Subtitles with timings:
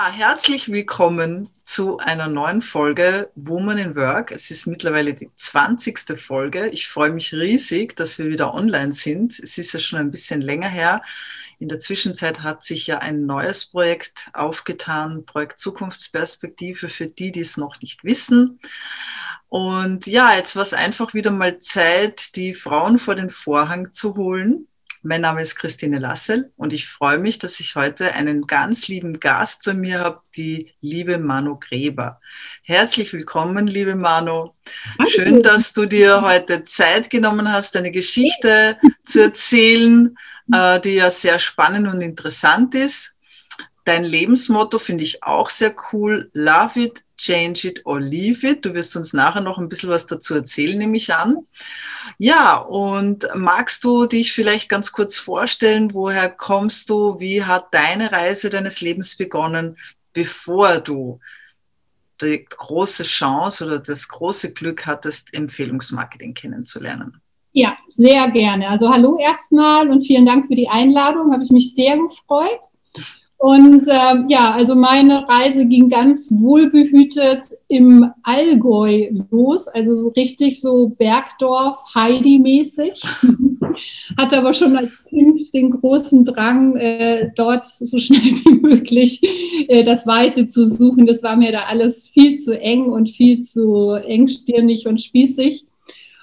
[0.00, 4.32] Ja, herzlich willkommen zu einer neuen Folge Woman in Work.
[4.32, 6.18] Es ist mittlerweile die 20.
[6.18, 6.68] Folge.
[6.68, 9.38] Ich freue mich riesig, dass wir wieder online sind.
[9.38, 11.02] Es ist ja schon ein bisschen länger her.
[11.58, 17.40] In der Zwischenzeit hat sich ja ein neues Projekt aufgetan, Projekt Zukunftsperspektive für die, die
[17.40, 18.58] es noch nicht wissen.
[19.50, 24.16] Und ja, jetzt war es einfach wieder mal Zeit, die Frauen vor den Vorhang zu
[24.16, 24.66] holen
[25.02, 29.18] mein Name ist Christine Lassel und ich freue mich, dass ich heute einen ganz lieben
[29.18, 32.20] Gast bei mir habe, die liebe Manu Gräber.
[32.62, 34.50] Herzlich willkommen, liebe Manu.
[35.08, 40.16] Schön, dass du dir heute Zeit genommen hast, deine Geschichte zu erzählen,
[40.52, 43.16] äh, die ja sehr spannend und interessant ist.
[43.84, 46.30] Dein Lebensmotto finde ich auch sehr cool.
[46.34, 48.64] Love it, change it or leave it.
[48.64, 51.46] Du wirst uns nachher noch ein bisschen was dazu erzählen, nehme ich an.
[52.18, 57.20] Ja, und magst du dich vielleicht ganz kurz vorstellen, woher kommst du?
[57.20, 59.76] Wie hat deine Reise deines Lebens begonnen,
[60.12, 61.20] bevor du
[62.20, 67.20] die große Chance oder das große Glück hattest, Empfehlungsmarketing kennenzulernen?
[67.52, 68.68] Ja, sehr gerne.
[68.68, 71.32] Also hallo erstmal und vielen Dank für die Einladung.
[71.32, 72.60] Habe ich mich sehr gefreut.
[73.42, 80.60] Und äh, ja, also meine Reise ging ganz wohlbehütet im Allgäu los, also so richtig
[80.60, 83.00] so Bergdorf, Heidi-mäßig.
[84.18, 89.22] Hatte aber schon als Kind den großen Drang, äh, dort so schnell wie möglich
[89.68, 91.06] äh, das Weite zu suchen.
[91.06, 95.64] Das war mir da alles viel zu eng und viel zu engstirnig und spießig.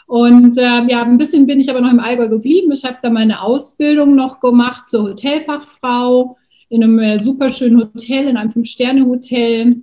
[0.06, 2.72] Und äh, ja, ein bisschen bin ich aber noch im Allgäu geblieben.
[2.74, 6.38] Ich habe da meine Ausbildung noch gemacht zur Hotelfachfrau
[6.70, 9.78] in einem äh, super schönen Hotel, in einem Fünf-Sterne-Hotel.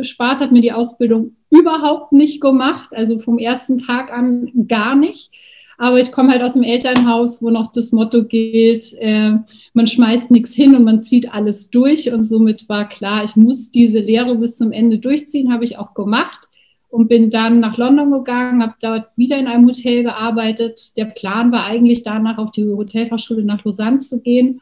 [0.00, 5.30] Spaß hat mir die Ausbildung überhaupt nicht gemacht, also vom ersten Tag an gar nicht.
[5.76, 9.34] Aber ich komme halt aus dem Elternhaus, wo noch das Motto gilt, äh,
[9.74, 12.12] man schmeißt nichts hin und man zieht alles durch.
[12.12, 15.94] Und somit war klar, ich muss diese Lehre bis zum Ende durchziehen, habe ich auch
[15.94, 16.48] gemacht
[16.88, 20.96] und bin dann nach London gegangen, habe dort wieder in einem Hotel gearbeitet.
[20.96, 24.60] Der Plan war eigentlich danach auf die Hotelfachschule nach Lausanne zu gehen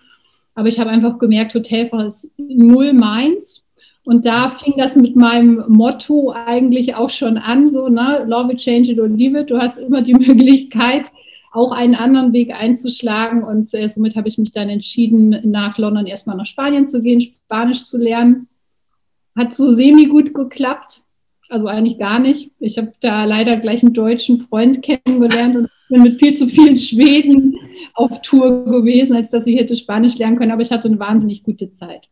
[0.56, 3.65] aber ich habe einfach gemerkt, Hotelfach ist null meins.
[4.05, 8.59] Und da fing das mit meinem Motto eigentlich auch schon an, so, ne, love it,
[8.59, 9.50] change it or leave it.
[9.50, 11.11] Du hast immer die Möglichkeit,
[11.53, 13.44] auch einen anderen Weg einzuschlagen.
[13.44, 17.21] Und äh, somit habe ich mich dann entschieden, nach London erstmal nach Spanien zu gehen,
[17.21, 18.49] Spanisch zu lernen.
[19.37, 21.03] Hat so semi gut geklappt.
[21.50, 22.50] Also eigentlich gar nicht.
[22.61, 26.76] Ich habe da leider gleich einen deutschen Freund kennengelernt und bin mit viel zu vielen
[26.76, 27.56] Schweden
[27.94, 31.42] auf Tour gewesen, als dass ich hätte Spanisch lernen können, aber ich hatte eine wahnsinnig
[31.42, 32.08] gute Zeit.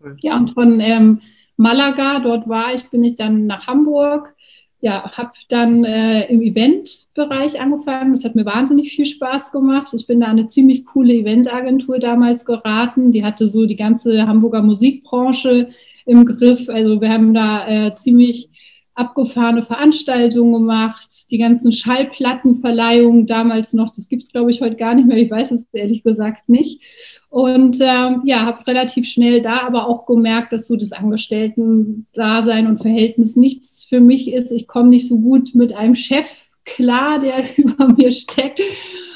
[0.00, 0.14] Cool.
[0.20, 1.20] Ja, und von ähm,
[1.56, 4.34] Malaga, dort war ich, bin ich dann nach Hamburg.
[4.80, 8.12] Ja, habe dann äh, im Eventbereich angefangen.
[8.12, 9.88] Das hat mir wahnsinnig viel Spaß gemacht.
[9.94, 13.10] Ich bin da eine ziemlich coole Eventagentur damals geraten.
[13.10, 15.70] Die hatte so die ganze Hamburger Musikbranche
[16.04, 16.68] im Griff.
[16.68, 18.50] Also wir haben da äh, ziemlich
[18.94, 24.94] abgefahrene Veranstaltungen gemacht, die ganzen Schallplattenverleihungen damals noch, das gibt es, glaube ich, heute gar
[24.94, 26.80] nicht mehr, ich weiß es ehrlich gesagt nicht.
[27.28, 32.80] Und ähm, ja, habe relativ schnell da aber auch gemerkt, dass so das Angestellten-Dasein und
[32.80, 34.52] Verhältnis nichts für mich ist.
[34.52, 36.28] Ich komme nicht so gut mit einem Chef
[36.64, 38.60] klar, der über mir steckt.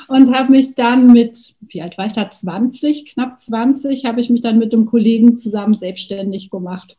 [0.09, 4.31] Und habe mich dann mit, wie alt war ich da, 20, knapp 20, habe ich
[4.31, 6.97] mich dann mit einem Kollegen zusammen selbstständig gemacht.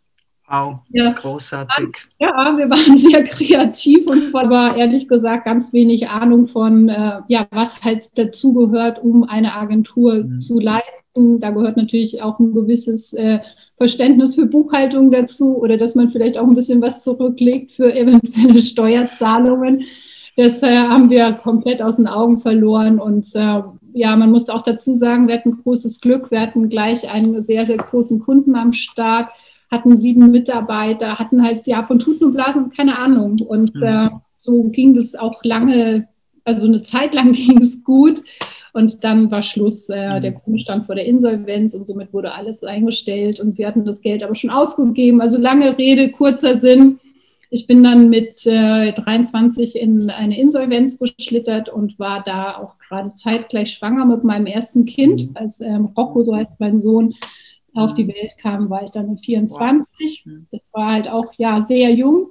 [0.50, 1.12] Wow, ja.
[1.12, 1.90] großartig.
[2.20, 7.48] Ja, wir waren sehr kreativ und aber ehrlich gesagt ganz wenig Ahnung von, äh, ja,
[7.52, 10.42] was halt dazugehört, um eine Agentur mhm.
[10.42, 11.40] zu leiten.
[11.40, 13.40] Da gehört natürlich auch ein gewisses äh,
[13.78, 18.62] Verständnis für Buchhaltung dazu oder dass man vielleicht auch ein bisschen was zurücklegt für eventuelle
[18.62, 19.84] Steuerzahlungen.
[20.36, 23.62] Das äh, haben wir komplett aus den Augen verloren und äh,
[23.94, 26.32] ja, man muss auch dazu sagen, wir hatten großes Glück.
[26.32, 29.30] Wir hatten gleich einen sehr, sehr großen Kunden am Start
[29.72, 33.40] hatten sieben Mitarbeiter, hatten halt ja von Tuten und Blasen keine Ahnung.
[33.42, 33.84] Und mhm.
[33.84, 36.08] äh, so ging das auch lange,
[36.44, 38.22] also eine Zeit lang ging es gut.
[38.72, 39.90] Und dann war Schluss.
[39.90, 40.22] Äh, mhm.
[40.22, 44.02] Der Kunde stand vor der Insolvenz und somit wurde alles eingestellt und wir hatten das
[44.02, 45.22] Geld aber schon ausgegeben.
[45.22, 47.00] Also lange Rede, kurzer Sinn.
[47.52, 53.14] Ich bin dann mit äh, 23 in eine Insolvenz geschlittert und war da auch gerade
[53.16, 55.38] zeitgleich schwanger mit meinem ersten Kind, mhm.
[55.38, 57.16] als ähm, Rocco, so heißt mein Sohn,
[57.80, 60.26] auf die Welt kam, war ich dann 24.
[60.52, 62.30] Das war halt auch ja sehr jung.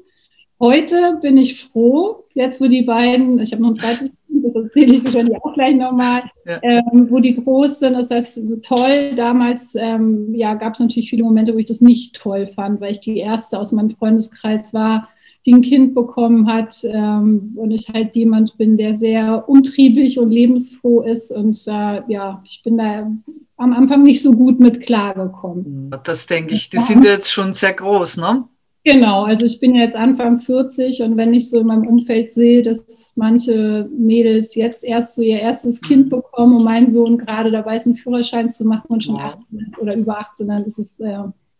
[0.61, 4.57] Heute bin ich froh, jetzt wo die beiden, ich habe noch ein zweites Kind, das
[4.57, 6.59] erzähle ich wahrscheinlich auch gleich nochmal, ja.
[6.63, 9.15] ähm, wo die groß sind, das heißt toll.
[9.15, 12.93] Damals ähm, ja, gab es natürlich viele Momente, wo ich das nicht toll fand, weil
[12.93, 15.09] ich die erste aus meinem Freundeskreis war,
[15.49, 20.31] die ein Kind bekommen hat ähm, und ich halt jemand bin, der sehr umtriebig und
[20.31, 23.11] lebensfroh ist und äh, ja, ich bin da
[23.57, 25.91] am Anfang nicht so gut mit klargekommen.
[26.05, 26.69] Das denke ich.
[26.69, 28.45] Die sind jetzt schon sehr groß, ne?
[28.85, 32.61] Genau, also ich bin jetzt Anfang 40 und wenn ich so in meinem Umfeld sehe,
[32.61, 36.11] dass manche Mädels jetzt erst so ihr erstes Kind mhm.
[36.11, 39.35] bekommen und mein Sohn gerade dabei ist, einen Führerschein zu machen und schon wow.
[39.35, 41.19] 18 ist oder über 18, dann ist es äh,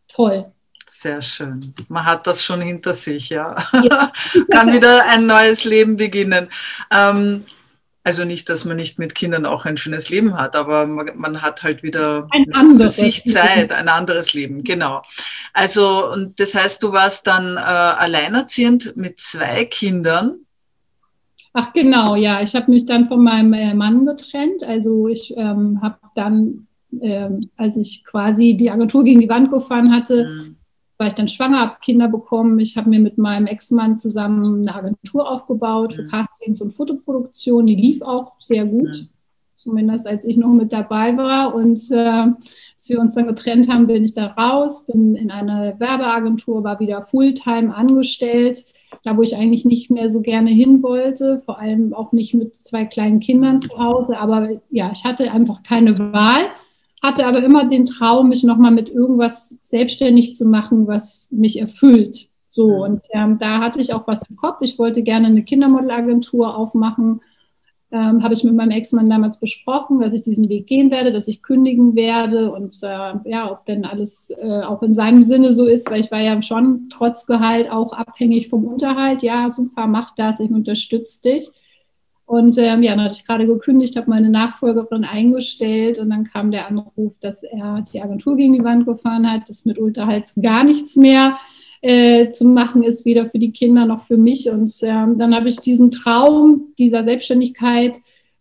[0.09, 0.53] toll.
[0.89, 1.75] Sehr schön.
[1.89, 3.55] Man hat das schon hinter sich, ja.
[3.83, 4.11] ja.
[4.51, 6.49] Kann wieder ein neues Leben beginnen.
[6.91, 7.45] Ähm,
[8.05, 11.43] also nicht, dass man nicht mit Kindern auch ein schönes Leben hat, aber man, man
[11.43, 12.27] hat halt wieder
[12.79, 15.03] für sich Zeit, ein anderes Leben, genau.
[15.53, 20.37] Also, und das heißt, du warst dann äh, alleinerziehend mit zwei Kindern.
[21.53, 22.41] Ach genau, ja.
[22.41, 24.65] Ich habe mich dann von meinem äh, Mann getrennt.
[24.65, 26.67] Also ich ähm, habe dann,
[27.03, 30.58] ähm, als ich quasi die Agentur gegen die Wand gefahren hatte, mhm
[30.99, 32.59] war ich dann schwanger, habe Kinder bekommen.
[32.59, 36.09] Ich habe mir mit meinem Ex-Mann zusammen eine Agentur aufgebaut für mhm.
[36.11, 37.67] Castings und Fotoproduktion.
[37.67, 39.09] Die lief auch sehr gut, mhm.
[39.55, 41.55] zumindest als ich noch mit dabei war.
[41.55, 45.77] Und äh, als wir uns dann getrennt haben, bin ich da raus, bin in eine
[45.79, 48.65] Werbeagentur, war wieder Fulltime angestellt,
[49.05, 52.57] da wo ich eigentlich nicht mehr so gerne hin wollte, vor allem auch nicht mit
[52.57, 54.19] zwei kleinen Kindern zu Hause.
[54.19, 56.49] Aber ja, ich hatte einfach keine Wahl
[57.03, 62.29] hatte aber immer den Traum, mich nochmal mit irgendwas selbstständig zu machen, was mich erfüllt.
[62.51, 64.59] So, und ähm, da hatte ich auch was im Kopf.
[64.63, 67.21] Ich wollte gerne eine Kindermodelagentur aufmachen.
[67.91, 71.29] Ähm, habe ich mit meinem Ex-Mann damals besprochen, dass ich diesen Weg gehen werde, dass
[71.29, 75.65] ich kündigen werde und äh, ja, ob denn alles äh, auch in seinem Sinne so
[75.67, 79.23] ist, weil ich war ja schon trotz Gehalt auch abhängig vom Unterhalt.
[79.23, 81.51] Ja, super, mach das, ich unterstütze dich.
[82.29, 86.51] Und ähm, ja, dann hatte ich gerade gekündigt, habe meine Nachfolgerin eingestellt und dann kam
[86.51, 90.63] der Anruf, dass er die Agentur gegen die Wand gefahren hat, dass mit halt gar
[90.63, 91.39] nichts mehr
[91.81, 94.51] äh, zu machen ist, weder für die Kinder noch für mich.
[94.51, 97.99] Und ähm, dann habe ich diesen Traum dieser Selbstständigkeit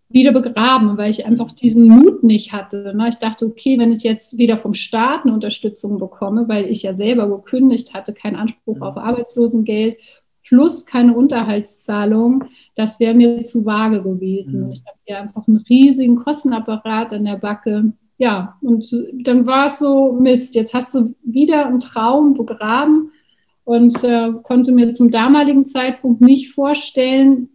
[0.09, 2.93] wieder begraben, weil ich einfach diesen Mut nicht hatte.
[2.93, 3.07] Ne?
[3.07, 6.93] Ich dachte, okay, wenn ich jetzt wieder vom Staat eine Unterstützung bekomme, weil ich ja
[6.93, 9.95] selber gekündigt hatte, keinen Anspruch auf Arbeitslosengeld
[10.47, 12.45] plus keine Unterhaltszahlung,
[12.75, 14.65] das wäre mir zu vage gewesen.
[14.65, 14.71] Mhm.
[14.71, 17.93] Ich habe ja einfach einen riesigen Kostenapparat an der Backe.
[18.17, 23.11] Ja, und dann war es so, Mist, jetzt hast du wieder einen Traum begraben
[23.63, 27.49] und äh, konnte mir zum damaligen Zeitpunkt nicht vorstellen,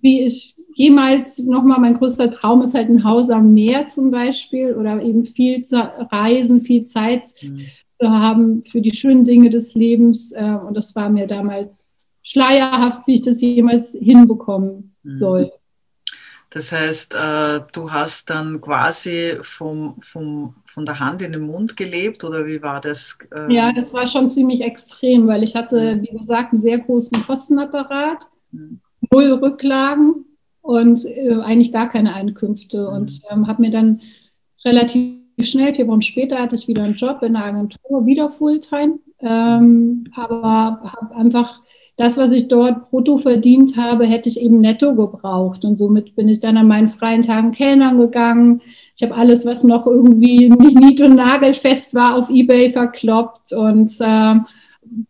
[0.00, 4.74] wie ich jemals nochmal, mein größter Traum ist halt ein Haus am Meer zum Beispiel
[4.74, 5.76] oder eben viel zu
[6.10, 7.60] reisen, viel Zeit mhm.
[8.00, 10.32] zu haben für die schönen Dinge des Lebens.
[10.32, 11.98] Äh, und das war mir damals
[12.32, 15.10] schleierhaft, wie ich das jemals hinbekommen mhm.
[15.10, 15.52] soll.
[16.50, 21.78] Das heißt, äh, du hast dann quasi vom, vom, von der Hand in den Mund
[21.78, 23.18] gelebt oder wie war das?
[23.34, 23.50] Ähm?
[23.50, 26.02] Ja, das war schon ziemlich extrem, weil ich hatte, mhm.
[26.02, 28.80] wie gesagt, einen sehr großen Kostenapparat, mhm.
[29.10, 30.26] null Rücklagen
[30.60, 32.96] und äh, eigentlich gar keine Einkünfte mhm.
[32.96, 34.02] und ähm, habe mir dann
[34.62, 38.98] relativ schnell, vier Wochen später, hatte ich wieder einen Job in der Agentur, wieder Fulltime,
[39.20, 41.62] ähm, aber habe einfach
[41.96, 45.64] das, was ich dort brutto verdient habe, hätte ich eben netto gebraucht.
[45.64, 48.62] Und somit bin ich dann an meinen freien Tagen Kellnern gegangen.
[48.96, 53.52] Ich habe alles, was noch irgendwie nicht nied- und nagelfest war, auf Ebay verkloppt.
[53.52, 54.36] Und äh,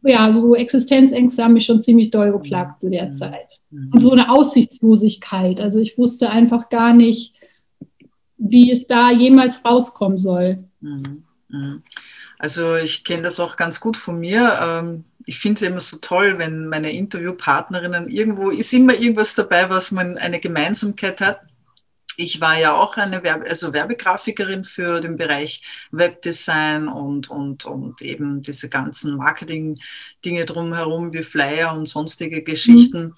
[0.03, 3.13] ja, so Existenzängste haben mich schon ziemlich doll geplagt zu der mhm.
[3.13, 3.61] Zeit.
[3.71, 5.61] Und so eine Aussichtslosigkeit.
[5.61, 7.35] Also ich wusste einfach gar nicht,
[8.39, 10.65] wie ich da jemals rauskommen soll.
[10.81, 11.23] Mhm.
[11.49, 11.83] Mhm.
[12.39, 15.05] Also ich kenne das auch ganz gut von mir.
[15.27, 19.93] Ich finde es immer so toll, wenn meine Interviewpartnerinnen irgendwo ist immer irgendwas dabei, was
[19.93, 21.41] man eine Gemeinsamkeit hat.
[22.17, 25.63] Ich war ja auch eine Werbe, also Werbegrafikerin für den Bereich
[25.93, 33.03] Webdesign und, und, und eben diese ganzen Marketing-Dinge drumherum wie Flyer und sonstige Geschichten.
[33.03, 33.15] Mhm.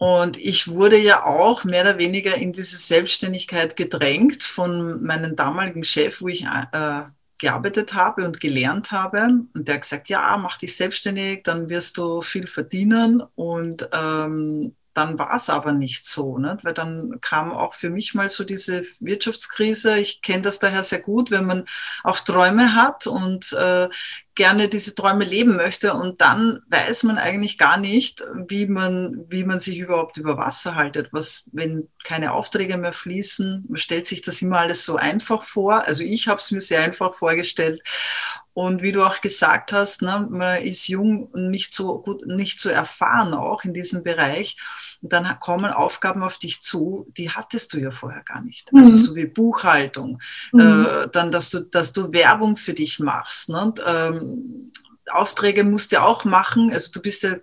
[0.00, 5.84] Und ich wurde ja auch mehr oder weniger in diese Selbstständigkeit gedrängt von meinem damaligen
[5.84, 7.02] Chef, wo ich äh,
[7.40, 9.44] gearbeitet habe und gelernt habe.
[9.54, 13.22] Und der hat gesagt, ja, mach dich selbstständig, dann wirst du viel verdienen.
[13.34, 16.58] Und ähm, dann war es aber nicht so, ne?
[16.62, 19.98] weil dann kam auch für mich mal so diese Wirtschaftskrise.
[19.98, 21.66] Ich kenne das daher sehr gut, wenn man
[22.02, 23.88] auch Träume hat und äh,
[24.34, 29.44] gerne diese Träume leben möchte und dann weiß man eigentlich gar nicht, wie man, wie
[29.44, 31.12] man sich überhaupt über Wasser haltet.
[31.12, 35.86] Was, wenn keine Aufträge mehr fließen, man stellt sich das immer alles so einfach vor.
[35.86, 37.82] Also ich habe es mir sehr einfach vorgestellt
[38.60, 42.60] und wie du auch gesagt hast, ne, man ist jung und nicht so gut, nicht
[42.60, 44.58] so erfahren auch in diesem Bereich.
[45.00, 48.70] Und dann kommen Aufgaben auf dich zu, die hattest du ja vorher gar nicht.
[48.74, 48.96] Also mhm.
[48.96, 50.20] so wie Buchhaltung,
[50.52, 50.86] mhm.
[50.86, 53.48] äh, dann, dass du, dass du Werbung für dich machst.
[53.48, 53.62] Ne?
[53.62, 54.70] Und, ähm,
[55.10, 56.70] Aufträge musst du auch machen.
[56.70, 57.36] Also du bist ja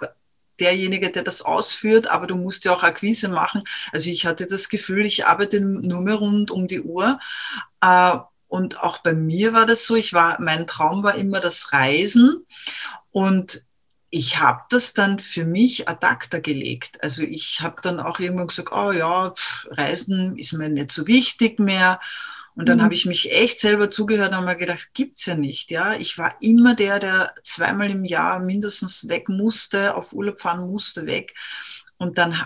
[0.59, 3.63] derjenige, der das ausführt, aber du musst ja auch Akquise machen.
[3.91, 7.19] Also ich hatte das Gefühl, ich arbeite nur mehr rund um die Uhr.
[7.81, 8.17] Äh,
[8.47, 12.45] und auch bei mir war das so, ich war, mein Traum war immer das Reisen.
[13.11, 13.61] Und
[14.09, 17.03] ich habe das dann für mich ad acta gelegt.
[17.03, 21.07] Also ich habe dann auch irgendwann gesagt, oh ja, pff, Reisen ist mir nicht so
[21.07, 21.99] wichtig mehr.
[22.55, 22.83] Und dann mhm.
[22.83, 25.69] habe ich mich echt selber zugehört und habe mir gedacht, gibt's ja nicht.
[25.69, 30.67] Ja, ich war immer der, der zweimal im Jahr mindestens weg musste, auf Urlaub fahren
[30.67, 31.35] musste, weg.
[31.97, 32.41] Und dann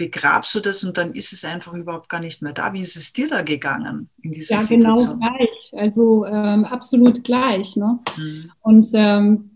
[0.00, 2.72] begrabst du das und dann ist es einfach überhaupt gar nicht mehr da.
[2.72, 5.20] Wie ist es dir da gegangen in dieser ja, Situation?
[5.20, 5.72] Ja, genau gleich.
[5.78, 7.76] Also ähm, absolut gleich.
[7.76, 7.98] Ne?
[8.16, 8.50] Mhm.
[8.62, 9.50] Und ähm,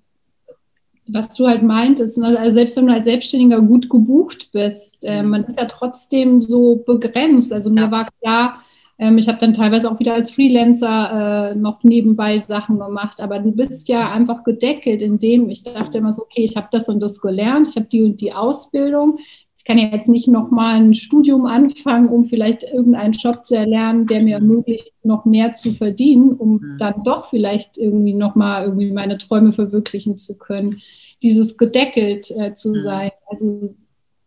[1.06, 5.22] was du halt meintest, ne, also selbst wenn du als Selbstständiger gut gebucht bist, äh,
[5.22, 7.50] man ist ja trotzdem so begrenzt.
[7.50, 7.90] Also mir ja.
[7.90, 8.60] war klar,
[8.98, 13.38] ähm, ich habe dann teilweise auch wieder als Freelancer äh, noch nebenbei Sachen gemacht, aber
[13.38, 17.00] du bist ja einfach gedeckelt, indem ich dachte immer so, okay, ich habe das und
[17.00, 19.18] das gelernt, ich habe die und die Ausbildung,
[19.64, 24.06] ich kann ja jetzt nicht nochmal ein Studium anfangen, um vielleicht irgendeinen Job zu erlernen,
[24.06, 26.76] der mir ermöglicht, noch mehr zu verdienen, um mhm.
[26.78, 30.80] dann doch vielleicht irgendwie nochmal irgendwie meine Träume verwirklichen zu können.
[31.22, 32.82] Dieses gedeckelt äh, zu mhm.
[32.82, 33.10] sein.
[33.26, 33.74] Also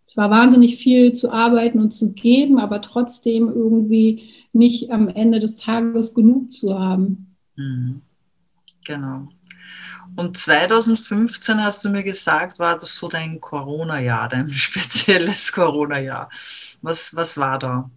[0.06, 5.58] zwar wahnsinnig viel zu arbeiten und zu geben, aber trotzdem irgendwie nicht am Ende des
[5.58, 7.36] Tages genug zu haben.
[7.56, 8.02] Mhm.
[8.88, 9.28] Genau.
[10.18, 16.30] Und 2015 hast du mir gesagt, war das so dein Corona-Jahr, dein spezielles Corona-Jahr.
[16.82, 17.90] Was, was war da?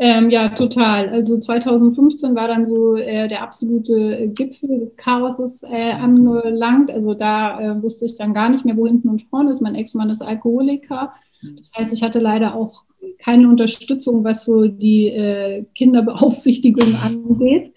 [0.00, 1.08] Ähm, ja, total.
[1.08, 6.92] Also 2015 war dann so äh, der absolute Gipfel des Chaoses äh, angelangt.
[6.92, 9.60] Also da äh, wusste ich dann gar nicht mehr, wo hinten und vorne ist.
[9.60, 11.12] Mein Ex-Mann ist Alkoholiker.
[11.56, 12.84] Das heißt, ich hatte leider auch
[13.18, 17.72] keine Unterstützung, was so die äh, Kinderbeaufsichtigung angeht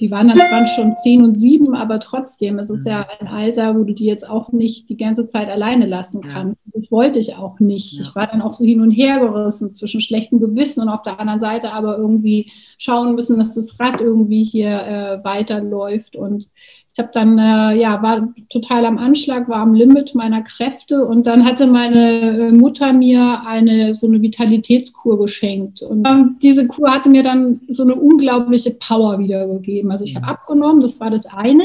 [0.00, 3.26] die waren dann zwar schon zehn und sieben, aber trotzdem, es ist ja mhm.
[3.26, 6.56] ein Alter, wo du die jetzt auch nicht die ganze Zeit alleine lassen kannst.
[6.64, 6.72] Ja.
[6.74, 7.92] Das wollte ich auch nicht.
[7.92, 8.02] Ja.
[8.02, 11.20] Ich war dann auch so hin und her gerissen zwischen schlechtem Gewissen und auf der
[11.20, 16.16] anderen Seite aber irgendwie schauen müssen, dass das Rad irgendwie hier äh, weiterläuft.
[16.16, 16.48] Und
[16.96, 21.26] ich habe dann, äh, ja, war total am Anschlag, war am Limit meiner Kräfte und
[21.26, 27.10] dann hatte meine Mutter mir eine so eine Vitalitätskur geschenkt und ähm, diese Kur hatte
[27.10, 29.90] mir dann so eine unglaubliche Power wiedergegeben.
[29.90, 30.32] Also ich habe mhm.
[30.32, 31.64] abgenommen, das war das eine.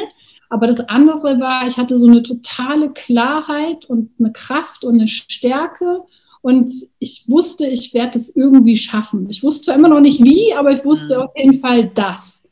[0.50, 5.08] Aber das andere war, ich hatte so eine totale Klarheit und eine Kraft und eine
[5.08, 6.02] Stärke.
[6.42, 9.30] Und ich wusste, ich werde es irgendwie schaffen.
[9.30, 11.22] Ich wusste zwar immer noch nicht wie, aber ich wusste mhm.
[11.22, 12.49] auf jeden Fall das.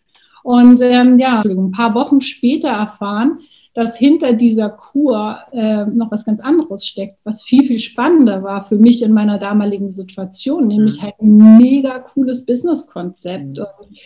[0.48, 3.39] Und ähm, ja, ein paar Wochen später erfahren,
[3.74, 8.63] dass hinter dieser Kur äh, noch was ganz anderes steckt, was viel, viel spannender war
[8.63, 11.04] für mich in meiner damaligen Situation, nämlich mhm.
[11.04, 13.58] halt ein mega cooles Businesskonzept.
[13.58, 13.66] Mhm.
[13.66, 13.98] Und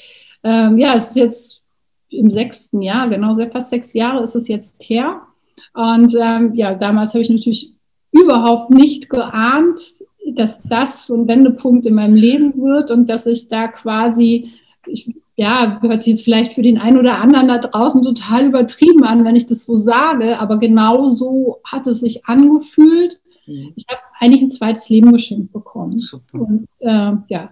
[0.44, 1.64] ähm, ja, es ist jetzt
[2.10, 5.22] im sechsten Jahr, genau, fast sechs Jahre ist es jetzt her.
[5.76, 7.72] Und ähm, ja, damals habe ich natürlich
[8.12, 9.80] überhaupt nicht geahnt,
[10.34, 14.54] dass das so ein Wendepunkt in meinem Leben wird und dass ich da quasi,
[14.88, 19.04] ich ja, hört sich jetzt vielleicht für den einen oder anderen da draußen total übertrieben
[19.04, 23.20] an, wenn ich das so sage, aber genau so hat es sich angefühlt.
[23.48, 23.74] Mhm.
[23.76, 26.00] Ich habe eigentlich ein zweites Leben geschenkt bekommen.
[26.00, 26.40] Super.
[26.40, 27.52] Und äh, ja.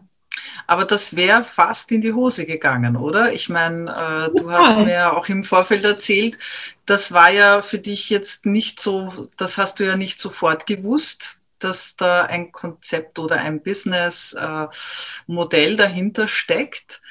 [0.68, 3.34] Aber das wäre fast in die Hose gegangen, oder?
[3.34, 6.38] Ich meine, äh, du hast mir ja auch im Vorfeld erzählt,
[6.86, 11.40] das war ja für dich jetzt nicht so, das hast du ja nicht sofort gewusst,
[11.60, 17.02] dass da ein Konzept oder ein Business-Modell äh, dahinter steckt.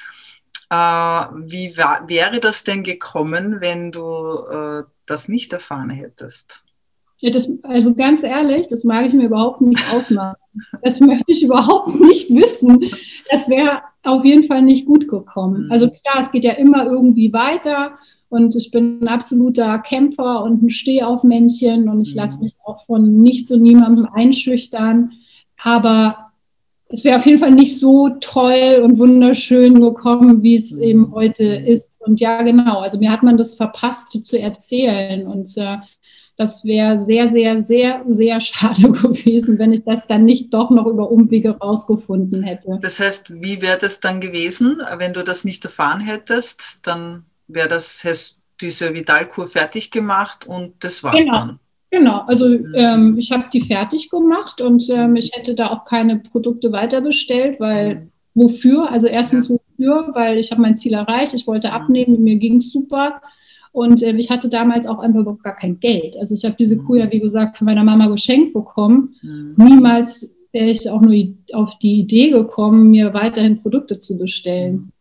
[0.69, 4.03] Äh, wie wäre das denn gekommen, wenn du
[4.51, 6.63] äh, das nicht erfahren hättest?
[7.21, 10.37] Ja, das, also ganz ehrlich, das mag ich mir überhaupt nicht ausmachen.
[10.81, 12.79] Das möchte ich überhaupt nicht wissen.
[13.29, 15.65] Das wäre auf jeden Fall nicht gut gekommen.
[15.65, 15.71] Mhm.
[15.71, 17.97] Also klar, es geht ja immer irgendwie weiter
[18.29, 22.43] und ich bin ein absoluter Kämpfer und ein Stehaufmännchen und ich lasse mhm.
[22.43, 25.11] mich auch von nichts und niemandem einschüchtern.
[25.61, 26.28] Aber
[26.91, 30.81] es wäre auf jeden Fall nicht so toll und wunderschön gekommen, wie es mhm.
[30.81, 32.01] eben heute ist.
[32.01, 35.27] Und ja, genau, also mir hat man das verpasst zu erzählen.
[35.27, 35.77] Und äh,
[36.35, 40.87] das wäre sehr, sehr, sehr, sehr schade gewesen, wenn ich das dann nicht doch noch
[40.87, 42.79] über Umwege rausgefunden hätte.
[42.81, 46.79] Das heißt, wie wäre das dann gewesen, wenn du das nicht erfahren hättest?
[46.81, 51.33] Dann wäre das, hast diese Vitalkur fertig gemacht und das war's genau.
[51.33, 51.59] dann.
[51.91, 52.73] Genau, also mhm.
[52.75, 57.01] ähm, ich habe die fertig gemacht und ähm, ich hätte da auch keine Produkte weiter
[57.01, 58.11] bestellt, weil mhm.
[58.35, 58.91] wofür?
[58.91, 62.71] Also erstens wofür, weil ich habe mein Ziel erreicht, ich wollte abnehmen, mir ging es
[62.71, 63.21] super
[63.71, 66.15] und äh, ich hatte damals auch einfach überhaupt gar kein Geld.
[66.19, 69.15] Also ich habe diese Kuh ja, wie gesagt, von meiner Mama geschenkt bekommen.
[69.23, 69.55] Mhm.
[69.57, 71.15] Niemals wäre ich auch nur
[71.53, 74.91] auf die Idee gekommen, mir weiterhin Produkte zu bestellen.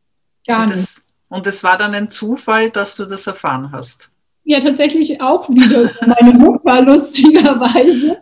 [0.47, 1.39] Gar und das, nicht.
[1.39, 4.11] Und es war dann ein Zufall, dass du das erfahren hast
[4.49, 8.19] ja tatsächlich auch wieder meine Mutter, lustigerweise.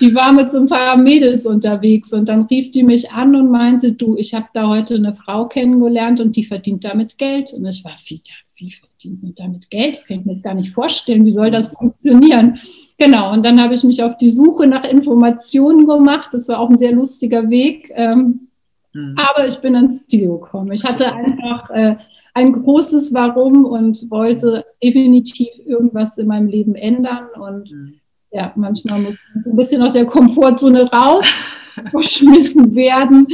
[0.00, 3.50] die war mit so ein paar Mädels unterwegs und dann rief die mich an und
[3.50, 7.52] meinte, du, ich habe da heute eine Frau kennengelernt und die verdient damit Geld.
[7.52, 8.22] Und ich war, wie,
[8.56, 9.94] wie verdient man damit Geld?
[9.94, 11.24] Das kann ich mir jetzt gar nicht vorstellen.
[11.24, 12.58] Wie soll das funktionieren?
[12.98, 16.30] Genau, und dann habe ich mich auf die Suche nach Informationen gemacht.
[16.32, 17.90] Das war auch ein sehr lustiger Weg.
[17.94, 18.48] Ähm,
[18.92, 19.16] mhm.
[19.16, 20.72] Aber ich bin ans Ziel gekommen.
[20.72, 21.96] Ich hatte einfach äh,
[22.38, 27.26] ein großes Warum und wollte definitiv irgendwas in meinem Leben ändern.
[27.34, 27.94] Und mhm.
[28.30, 31.26] ja, manchmal muss man ein bisschen aus der Komfortzone raus,
[31.90, 33.26] verschmissen werden,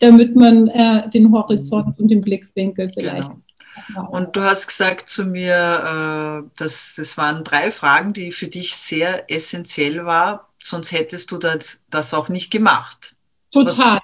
[0.00, 4.08] damit man äh, den Horizont und den Blickwinkel vielleicht genau.
[4.10, 8.76] Und du hast gesagt zu mir, äh, dass das waren drei Fragen, die für dich
[8.76, 13.14] sehr essentiell waren, sonst hättest du das, das auch nicht gemacht.
[13.52, 14.00] Total.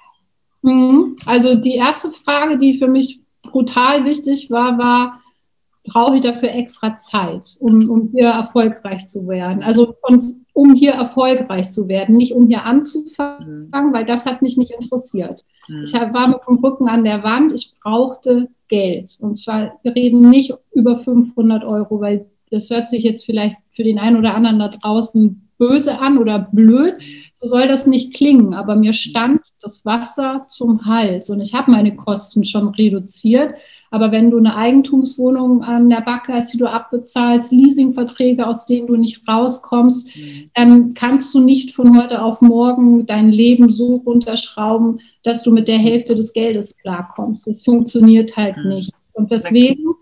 [0.61, 1.15] Mhm.
[1.25, 3.19] Also die erste Frage, die für mich
[3.55, 5.21] brutal wichtig war, war,
[5.85, 9.63] brauche ich dafür extra Zeit, um, um hier erfolgreich zu werden?
[9.63, 13.93] Also und, um hier erfolgreich zu werden, nicht um hier anzufangen, mhm.
[13.93, 15.45] weil das hat mich nicht interessiert.
[15.69, 15.83] Mhm.
[15.85, 19.15] Ich war mit dem Rücken an der Wand, ich brauchte Geld.
[19.21, 23.83] Und zwar, wir reden nicht über 500 Euro, weil das hört sich jetzt vielleicht für
[23.85, 26.95] den einen oder anderen da draußen böse an oder blöd.
[27.33, 28.53] So soll das nicht klingen.
[28.53, 33.55] Aber mir stand das Wasser zum Hals und ich habe meine Kosten schon reduziert.
[33.89, 38.87] Aber wenn du eine Eigentumswohnung an der Backe hast, die du abbezahlst, Leasingverträge, aus denen
[38.87, 40.51] du nicht rauskommst, mhm.
[40.53, 45.67] dann kannst du nicht von heute auf morgen dein Leben so runterschrauben, dass du mit
[45.67, 47.47] der Hälfte des Geldes klarkommst.
[47.47, 48.69] Das funktioniert halt mhm.
[48.69, 48.91] nicht.
[49.13, 49.95] Und deswegen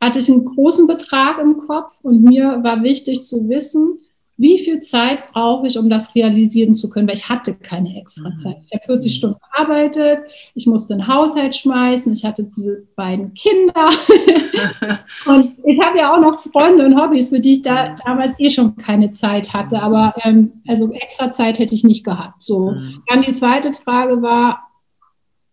[0.00, 3.98] hatte ich einen großen Betrag im Kopf und mir war wichtig zu wissen,
[4.38, 8.28] wie viel Zeit brauche ich, um das realisieren zu können, weil ich hatte keine extra
[8.28, 8.36] mhm.
[8.36, 8.56] Zeit.
[8.64, 9.14] Ich habe 40 mhm.
[9.14, 10.18] Stunden gearbeitet,
[10.54, 13.88] ich musste den Haushalt schmeißen, ich hatte diese beiden Kinder
[15.26, 17.98] und ich habe ja auch noch Freunde und Hobbys, für die ich da mhm.
[18.04, 22.42] damals eh schon keine Zeit hatte, aber ähm, also extra Zeit hätte ich nicht gehabt.
[22.42, 22.74] So.
[23.08, 24.68] Dann die zweite Frage war,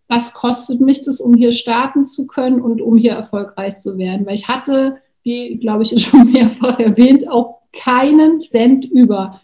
[0.10, 4.26] was kostet mich das, um hier starten zu können und um hier erfolgreich zu werden?
[4.26, 9.42] Weil ich hatte, wie glaube ich schon mehrfach erwähnt, auch keinen Cent über.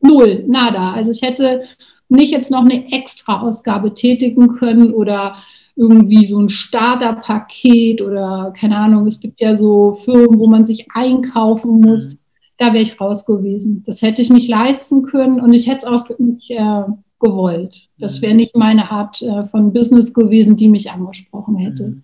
[0.00, 0.92] Null, nada.
[0.92, 1.64] Also ich hätte
[2.08, 5.36] nicht jetzt noch eine extra Ausgabe tätigen können oder
[5.76, 10.88] irgendwie so ein Starterpaket oder keine Ahnung, es gibt ja so Firmen, wo man sich
[10.92, 12.14] einkaufen muss.
[12.14, 12.18] Mhm.
[12.58, 13.84] Da wäre ich raus gewesen.
[13.86, 16.82] Das hätte ich nicht leisten können und ich hätte es auch nicht äh,
[17.20, 17.88] gewollt.
[17.98, 18.22] Das mhm.
[18.22, 21.88] wäre nicht meine Art äh, von Business gewesen, die mich angesprochen hätte.
[21.88, 22.02] Mhm.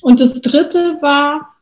[0.00, 1.53] Und das dritte war,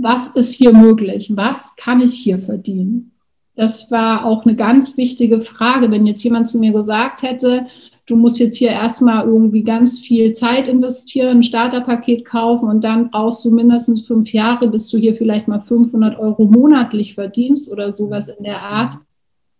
[0.00, 1.32] was ist hier möglich?
[1.34, 3.12] Was kann ich hier verdienen?
[3.56, 5.90] Das war auch eine ganz wichtige Frage.
[5.90, 7.66] Wenn jetzt jemand zu mir gesagt hätte,
[8.06, 13.10] du musst jetzt hier erstmal irgendwie ganz viel Zeit investieren, ein Starterpaket kaufen und dann
[13.10, 17.92] brauchst du mindestens fünf Jahre, bis du hier vielleicht mal 500 Euro monatlich verdienst oder
[17.92, 18.98] sowas in der Art,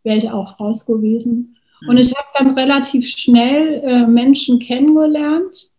[0.03, 1.57] wäre ich auch raus gewesen.
[1.89, 5.71] Und ich habe dann relativ schnell äh, Menschen kennengelernt,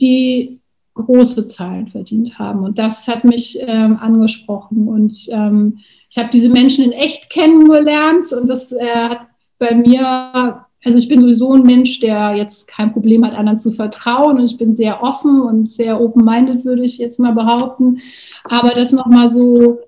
[0.00, 0.60] die
[0.94, 2.60] große Zahlen verdient haben.
[2.60, 4.88] Und das hat mich ähm, angesprochen.
[4.88, 5.78] Und ähm,
[6.10, 9.26] ich habe diese Menschen in echt kennengelernt und das äh, hat
[9.58, 13.72] bei mir, also ich bin sowieso ein Mensch, der jetzt kein Problem hat, anderen zu
[13.72, 17.98] vertrauen und ich bin sehr offen und sehr open-minded, würde ich jetzt mal behaupten.
[18.44, 19.78] Aber das nochmal so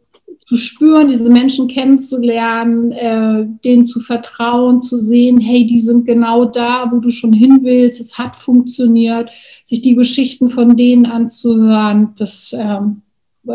[0.47, 6.45] zu spüren, diese Menschen kennenzulernen, äh, denen zu vertrauen, zu sehen, hey, die sind genau
[6.45, 9.29] da, wo du schon hin willst, es hat funktioniert,
[9.65, 13.03] sich die Geschichten von denen anzuhören, das, ähm,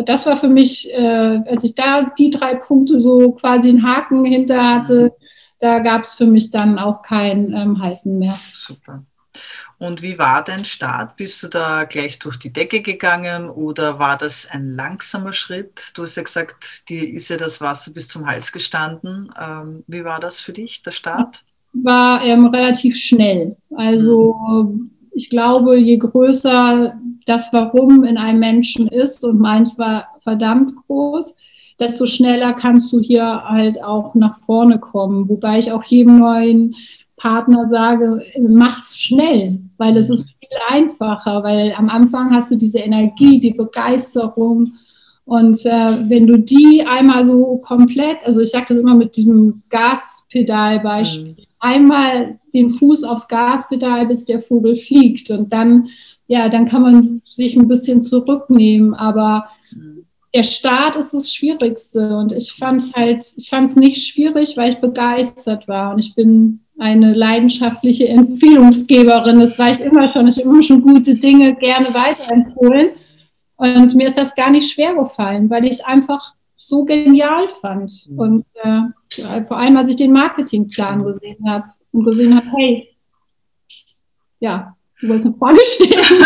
[0.05, 4.25] das war für mich, äh, als ich da die drei Punkte so quasi einen Haken
[4.25, 5.13] hinter hatte,
[5.61, 8.35] da gab es für mich dann auch kein ähm, Halten mehr.
[8.53, 9.05] Super.
[9.81, 11.15] Und wie war dein Start?
[11.15, 15.93] Bist du da gleich durch die Decke gegangen oder war das ein langsamer Schritt?
[15.95, 19.33] Du hast ja gesagt, dir ist ja das Wasser bis zum Hals gestanden.
[19.41, 21.43] Ähm, wie war das für dich, der Start?
[21.73, 23.57] War ähm, relativ schnell.
[23.75, 24.91] Also mhm.
[25.13, 26.93] ich glaube, je größer
[27.25, 31.37] das Warum in einem Menschen ist, und meins war verdammt groß,
[31.79, 35.27] desto schneller kannst du hier halt auch nach vorne kommen.
[35.27, 36.75] Wobei ich auch jedem neuen
[37.21, 42.79] Partner sage, mach's schnell, weil es ist viel einfacher, weil am Anfang hast du diese
[42.79, 44.73] Energie, die Begeisterung
[45.25, 49.61] und äh, wenn du die einmal so komplett, also ich sage das immer mit diesem
[49.69, 51.45] Gaspedalbeispiel, mhm.
[51.59, 55.89] einmal den Fuß aufs Gaspedal, bis der Vogel fliegt und dann,
[56.27, 60.05] ja, dann kann man sich ein bisschen zurücknehmen, aber mhm.
[60.33, 64.57] der Start ist das Schwierigste und ich fand es halt, ich fand es nicht schwierig,
[64.57, 69.39] weil ich begeistert war und ich bin eine leidenschaftliche Empfehlungsgeberin.
[69.39, 70.27] Das reicht immer schon.
[70.27, 72.89] Ich immer schon gute Dinge gerne weiterempfohlen.
[73.55, 78.09] Und mir ist das gar nicht schwer gefallen, weil ich es einfach so genial fand.
[78.09, 78.19] Mhm.
[78.19, 82.89] Und äh, vor allem, als ich den Marketingplan gesehen habe und gesehen habe, hey,
[84.39, 86.25] ja, du wolltest eine Frage stellen.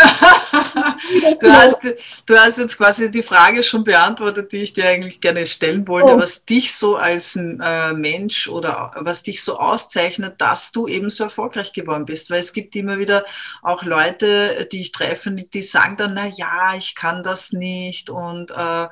[1.39, 5.45] du, hast, du hast jetzt quasi die Frage schon beantwortet, die ich dir eigentlich gerne
[5.45, 6.17] stellen wollte, oh.
[6.17, 11.23] was dich so als äh, Mensch oder was dich so auszeichnet, dass du eben so
[11.23, 12.29] erfolgreich geworden bist.
[12.29, 13.25] Weil es gibt immer wieder
[13.61, 18.51] auch Leute, die ich treffe, die sagen dann, na ja, ich kann das nicht und
[18.51, 18.87] äh,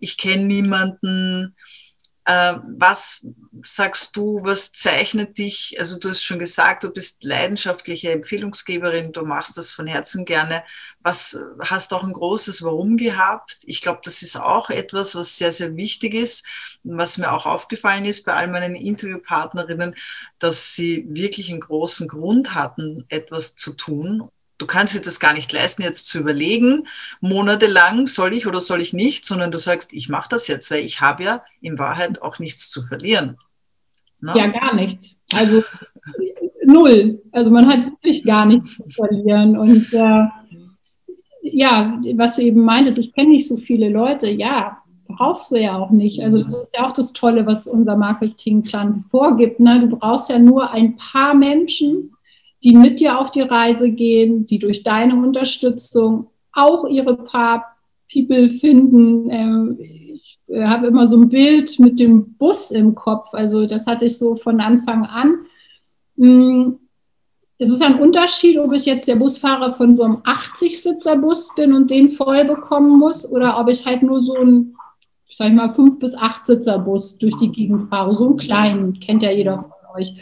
[0.00, 1.54] ich kenne niemanden.
[2.26, 3.26] Äh, was
[3.62, 5.76] sagst du, was zeichnet dich?
[5.78, 10.64] Also du hast schon gesagt, du bist leidenschaftliche Empfehlungsgeberin, du machst das von Herzen gerne.
[11.02, 13.58] Was hast auch ein großes Warum gehabt?
[13.64, 16.46] Ich glaube, das ist auch etwas, was sehr, sehr wichtig ist,
[16.82, 19.94] was mir auch aufgefallen ist bei all meinen Interviewpartnerinnen,
[20.40, 25.32] dass sie wirklich einen großen Grund hatten, etwas zu tun du kannst dir das gar
[25.32, 26.86] nicht leisten, jetzt zu überlegen,
[27.20, 30.84] monatelang soll ich oder soll ich nicht, sondern du sagst, ich mache das jetzt, weil
[30.84, 33.36] ich habe ja in Wahrheit auch nichts zu verlieren.
[34.20, 34.32] Ne?
[34.36, 35.18] Ja, gar nichts.
[35.32, 35.62] Also
[36.64, 37.22] null.
[37.32, 39.56] Also man hat wirklich gar nichts zu verlieren.
[39.56, 40.24] Und äh,
[41.42, 45.76] ja, was du eben meintest, ich kenne nicht so viele Leute, ja, brauchst du ja
[45.76, 46.22] auch nicht.
[46.22, 49.60] Also das ist ja auch das Tolle, was unser Marketingplan vorgibt.
[49.60, 49.86] Ne?
[49.86, 52.15] Du brauchst ja nur ein paar Menschen,
[52.66, 57.76] die mit dir auf die Reise gehen, die durch deine Unterstützung auch ihre paar
[58.12, 59.30] People finden.
[59.30, 63.28] Ähm, ich äh, habe immer so ein Bild mit dem Bus im Kopf.
[63.32, 65.46] Also das hatte ich so von Anfang an.
[66.18, 66.80] Hm,
[67.58, 71.88] es ist ein Unterschied, ob ich jetzt der Busfahrer von so einem 80-Sitzer-Bus bin und
[71.88, 74.74] den voll bekommen muss oder ob ich halt nur so ein,
[75.30, 78.12] sag ich mal, 5- bis 8-Sitzer-Bus durch die Gegend fahre.
[78.16, 80.16] So einen kleinen, kennt ja jeder von euch.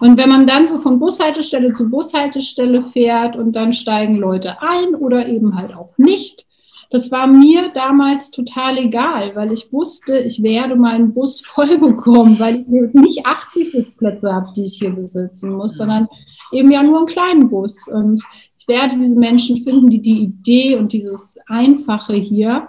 [0.00, 4.94] Und wenn man dann so von Bushaltestelle zu Bushaltestelle fährt und dann steigen Leute ein
[4.94, 6.46] oder eben halt auch nicht,
[6.90, 12.38] das war mir damals total egal, weil ich wusste, ich werde meinen Bus voll bekommen,
[12.40, 16.08] weil ich nicht 80 Sitzplätze habe, die ich hier besitzen muss, sondern
[16.50, 17.86] eben ja nur einen kleinen Bus.
[17.86, 18.24] Und
[18.58, 22.68] ich werde diese Menschen finden, die die Idee und dieses Einfache hier,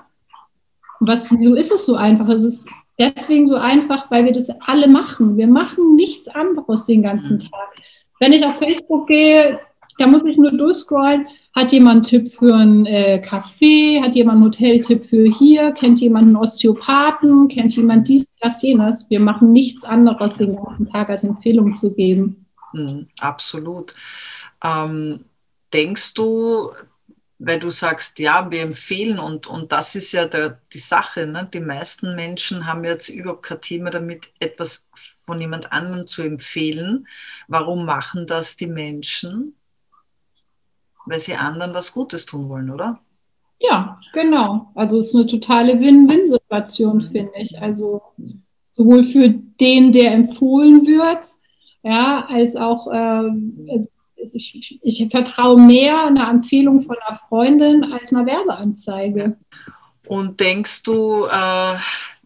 [0.99, 2.29] was, wieso ist es so einfach?
[2.29, 2.69] Es ist
[3.09, 5.37] deswegen so einfach, weil wir das alle machen.
[5.37, 7.51] Wir machen nichts anderes den ganzen mhm.
[7.51, 7.75] Tag.
[8.19, 9.59] Wenn ich auf Facebook gehe,
[9.97, 11.27] da muss ich nur durchscrollen.
[11.53, 14.01] Hat jemand einen Tipp für ein äh, Café?
[14.01, 15.71] Hat jemand einen Hoteltipp für hier?
[15.73, 17.49] Kennt jemand einen Osteopathen?
[17.49, 19.09] Kennt jemand dies, das, jenes?
[19.09, 22.45] Wir machen nichts anderes den ganzen Tag als Empfehlung zu geben.
[22.73, 23.93] Mhm, absolut.
[24.63, 25.25] Ähm,
[25.73, 26.71] denkst du,
[27.43, 31.25] weil du sagst, ja, wir empfehlen und, und das ist ja der, die Sache.
[31.25, 31.49] Ne?
[31.51, 34.89] Die meisten Menschen haben jetzt überhaupt kein Thema damit, etwas
[35.23, 37.07] von jemand anderem zu empfehlen.
[37.47, 39.55] Warum machen das die Menschen?
[41.07, 42.99] Weil sie anderen was Gutes tun wollen, oder?
[43.59, 44.71] Ja, genau.
[44.75, 47.59] Also es ist eine totale Win-Win-Situation, finde ich.
[47.59, 48.03] Also
[48.71, 51.25] sowohl für den, der empfohlen wird,
[51.81, 53.31] ja, als auch äh,
[53.71, 53.89] also
[54.21, 59.37] ich, ich, vertraue mehr einer Empfehlung von einer Freundin als einer Werbeanzeige.
[60.07, 61.77] Und denkst du, äh,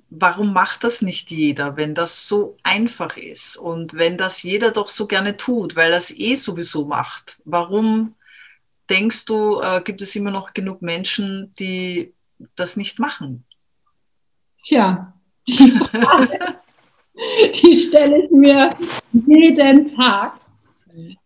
[0.10, 4.88] warum macht das nicht jeder, wenn das so einfach ist und wenn das jeder doch
[4.88, 7.38] so gerne tut, weil das eh sowieso macht?
[7.45, 8.15] Warum
[8.89, 12.13] denkst du, äh, gibt es immer noch genug Menschen, die
[12.55, 13.45] das nicht machen?
[14.65, 15.13] Tja,
[15.47, 16.39] die Frage,
[17.63, 18.75] die stelle ich mir
[19.13, 20.39] jeden Tag.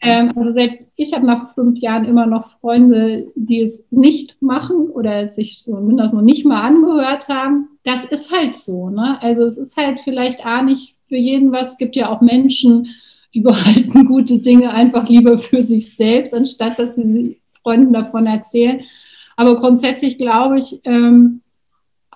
[0.01, 4.89] Ähm, also selbst ich habe nach fünf Jahren immer noch Freunde, die es nicht machen
[4.89, 7.69] oder es sich zumindest noch nicht mal angehört haben.
[7.83, 8.89] Das ist halt so.
[8.89, 9.21] Ne?
[9.21, 11.71] Also es ist halt vielleicht auch nicht für jeden was.
[11.71, 12.87] Es gibt ja auch Menschen,
[13.33, 18.81] die behalten gute Dinge einfach lieber für sich selbst, anstatt dass sie Freunden davon erzählen.
[19.35, 21.41] Aber grundsätzlich glaube ich, ähm,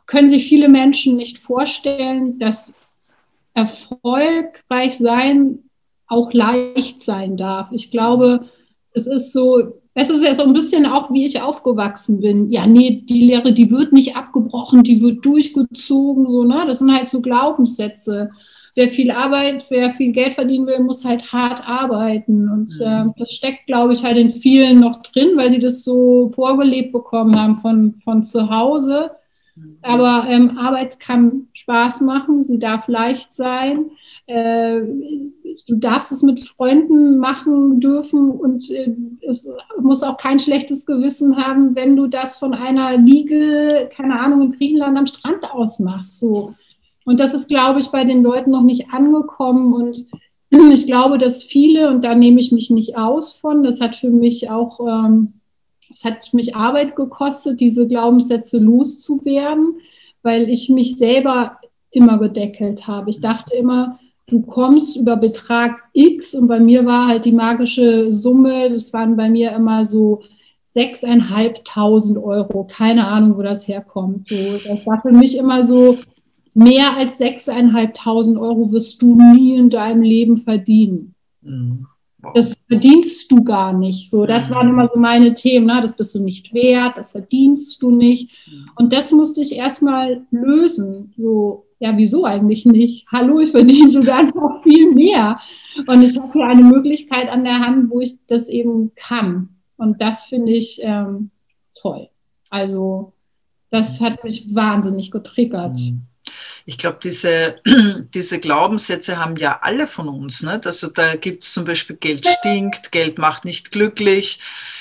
[0.05, 2.73] können sich viele Menschen nicht vorstellen, dass
[3.53, 5.59] erfolgreich sein
[6.13, 7.69] auch leicht sein darf.
[7.71, 8.45] Ich glaube,
[8.93, 12.51] es ist so, es ist ja so ein bisschen auch, wie ich aufgewachsen bin.
[12.51, 16.63] Ja, nee, die Lehre, die wird nicht abgebrochen, die wird durchgezogen, so, ne?
[16.67, 18.31] Das sind halt so Glaubenssätze.
[18.75, 22.49] Wer viel Arbeit, wer viel Geld verdienen will, muss halt hart arbeiten.
[22.49, 26.31] Und äh, das steckt, glaube ich, halt in vielen noch drin, weil sie das so
[26.33, 29.11] vorgelebt bekommen haben von, von zu Hause.
[29.55, 29.77] Mhm.
[29.83, 33.91] Aber ähm, Arbeit kann Spaß machen, sie darf leicht sein.
[34.25, 34.81] Äh,
[35.67, 38.95] du darfst es mit Freunden machen dürfen und äh,
[39.27, 39.49] es
[39.81, 44.51] muss auch kein schlechtes Gewissen haben, wenn du das von einer Liege, keine Ahnung, in
[44.53, 46.19] Griechenland am Strand aus machst.
[46.19, 46.53] So.
[47.05, 50.05] Und das ist, glaube ich, bei den Leuten noch nicht angekommen und
[50.73, 54.09] ich glaube, dass viele, und da nehme ich mich nicht aus von, das hat für
[54.09, 55.33] mich auch, ähm,
[56.03, 59.79] hat mich Arbeit gekostet, diese Glaubenssätze loszuwerden,
[60.21, 61.57] weil ich mich selber
[61.91, 63.09] immer gedeckelt habe.
[63.09, 63.99] Ich dachte immer,
[64.33, 69.15] du kommst über Betrag X und bei mir war halt die magische Summe, das waren
[69.15, 70.23] bei mir immer so
[70.65, 72.63] sechseinhalbtausend Euro.
[72.63, 74.27] Keine Ahnung, wo das herkommt.
[74.29, 75.99] So, das war für mich immer so,
[76.55, 81.13] mehr als sechseinhalbtausend Euro wirst du nie in deinem Leben verdienen.
[81.41, 81.85] Mhm.
[82.33, 84.09] Das verdienst du gar nicht.
[84.09, 85.67] So, das waren immer so meine Themen.
[85.67, 85.79] Ne?
[85.81, 88.31] Das bist du nicht wert, das verdienst du nicht.
[88.47, 88.69] Mhm.
[88.77, 91.13] Und das musste ich erstmal lösen.
[91.17, 93.05] So, ja, wieso eigentlich nicht?
[93.11, 95.37] Hallo, ich verdiene sogar noch viel mehr.
[95.85, 99.49] Und ich habe hier eine Möglichkeit an der Hand, wo ich das eben kann.
[99.75, 101.29] Und das finde ich ähm,
[101.75, 102.07] toll.
[102.49, 103.11] Also,
[103.69, 105.77] das hat mich wahnsinnig getriggert.
[105.77, 106.03] Mhm.
[106.65, 107.57] Ich glaube, diese,
[108.13, 110.41] diese Glaubenssätze haben ja alle von uns.
[110.41, 110.65] Nicht?
[110.65, 114.39] Also da gibt es zum Beispiel Geld stinkt, Geld macht nicht glücklich.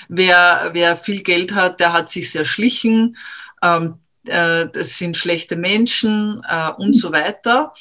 [0.08, 3.16] Wer, wer viel Geld hat, der hat sich sehr schlichen.
[3.60, 7.72] Ähm, äh, das sind schlechte Menschen äh, und so weiter.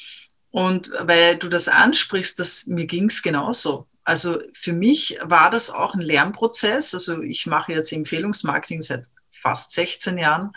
[0.50, 3.88] Und weil du das ansprichst, das, mir ging es genauso.
[4.04, 6.92] Also für mich war das auch ein Lernprozess.
[6.94, 10.52] Also ich mache jetzt Empfehlungsmarketing seit fast 16 Jahren.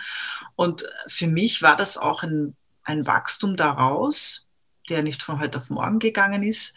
[0.55, 4.47] Und für mich war das auch ein, ein Wachstum daraus,
[4.89, 6.75] der nicht von heute auf morgen gegangen ist.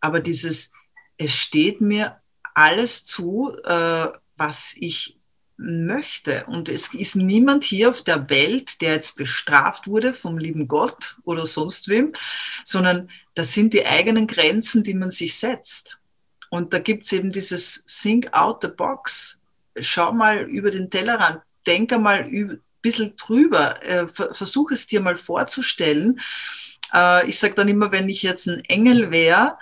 [0.00, 0.72] Aber dieses,
[1.16, 2.20] es steht mir
[2.54, 5.18] alles zu, äh, was ich
[5.62, 6.44] möchte.
[6.46, 11.16] Und es ist niemand hier auf der Welt, der jetzt bestraft wurde vom lieben Gott
[11.24, 12.12] oder sonst wem,
[12.64, 15.98] sondern das sind die eigenen Grenzen, die man sich setzt.
[16.50, 19.40] Und da gibt es eben dieses Think out the box.
[19.78, 25.16] Schau mal über den Tellerrand, denk einmal ein bisschen drüber, äh, versuch es dir mal
[25.16, 26.20] vorzustellen.
[26.92, 29.56] Äh, ich sage dann immer, wenn ich jetzt ein Engel wäre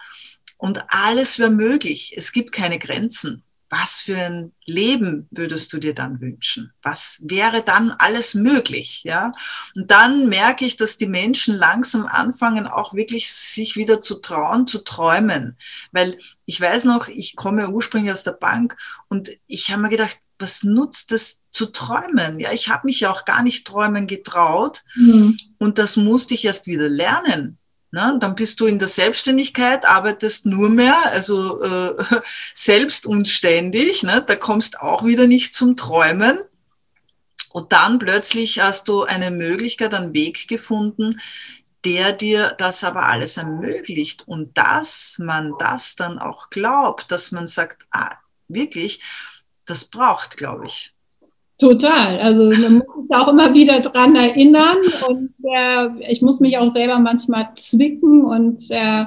[0.57, 5.95] und alles wäre möglich, es gibt keine Grenzen was für ein Leben würdest du dir
[5.95, 6.73] dann wünschen?
[6.83, 9.03] Was wäre dann alles möglich?
[9.05, 9.33] Ja?
[9.77, 14.67] Und dann merke ich, dass die Menschen langsam anfangen, auch wirklich sich wieder zu trauen,
[14.67, 15.57] zu träumen.
[15.93, 18.77] Weil ich weiß noch, ich komme ursprünglich aus der Bank
[19.09, 22.41] und ich habe mir gedacht, was nutzt es zu träumen?
[22.41, 24.83] Ja, ich habe mich ja auch gar nicht träumen getraut.
[24.97, 25.37] Mhm.
[25.59, 27.60] Und das musste ich erst wieder lernen.
[27.93, 31.97] Na, dann bist du in der Selbstständigkeit, arbeitest nur mehr, also äh,
[32.55, 34.05] selbst und ständig.
[34.05, 34.23] Ne?
[34.25, 36.39] Da kommst auch wieder nicht zum Träumen.
[37.53, 41.21] Und dann plötzlich hast du eine Möglichkeit, einen Weg gefunden,
[41.85, 44.23] der dir das aber alles ermöglicht.
[44.29, 49.03] Und dass man das dann auch glaubt, dass man sagt, ah, wirklich,
[49.65, 50.95] das braucht, glaube ich.
[51.61, 52.19] Total.
[52.21, 56.71] Also man muss sich auch immer wieder dran erinnern und äh, ich muss mich auch
[56.71, 59.05] selber manchmal zwicken und äh,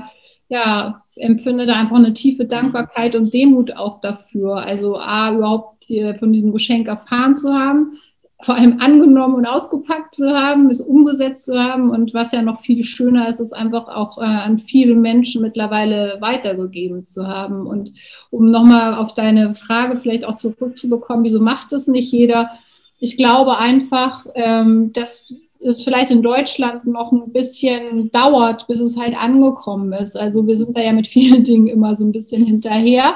[0.50, 4.58] ja, empfinde da einfach eine tiefe Dankbarkeit und Demut auch dafür.
[4.58, 5.86] Also A, überhaupt
[6.20, 7.98] von diesem Geschenk erfahren zu haben,
[8.44, 12.62] vor allem angenommen und ausgepackt zu haben, es umgesetzt zu haben und was ja noch
[12.62, 17.66] viel schöner ist, es einfach auch äh, an viele Menschen mittlerweile weitergegeben zu haben.
[17.66, 17.94] Und
[18.32, 22.52] um nochmal auf deine Frage vielleicht auch zurückzubekommen, wieso macht das nicht jeder?
[23.00, 28.98] Ich glaube einfach, ähm, dass es vielleicht in Deutschland noch ein bisschen dauert, bis es
[28.98, 30.18] halt angekommen ist.
[30.18, 33.16] Also wir sind da ja mit vielen Dingen immer so ein bisschen hinterher.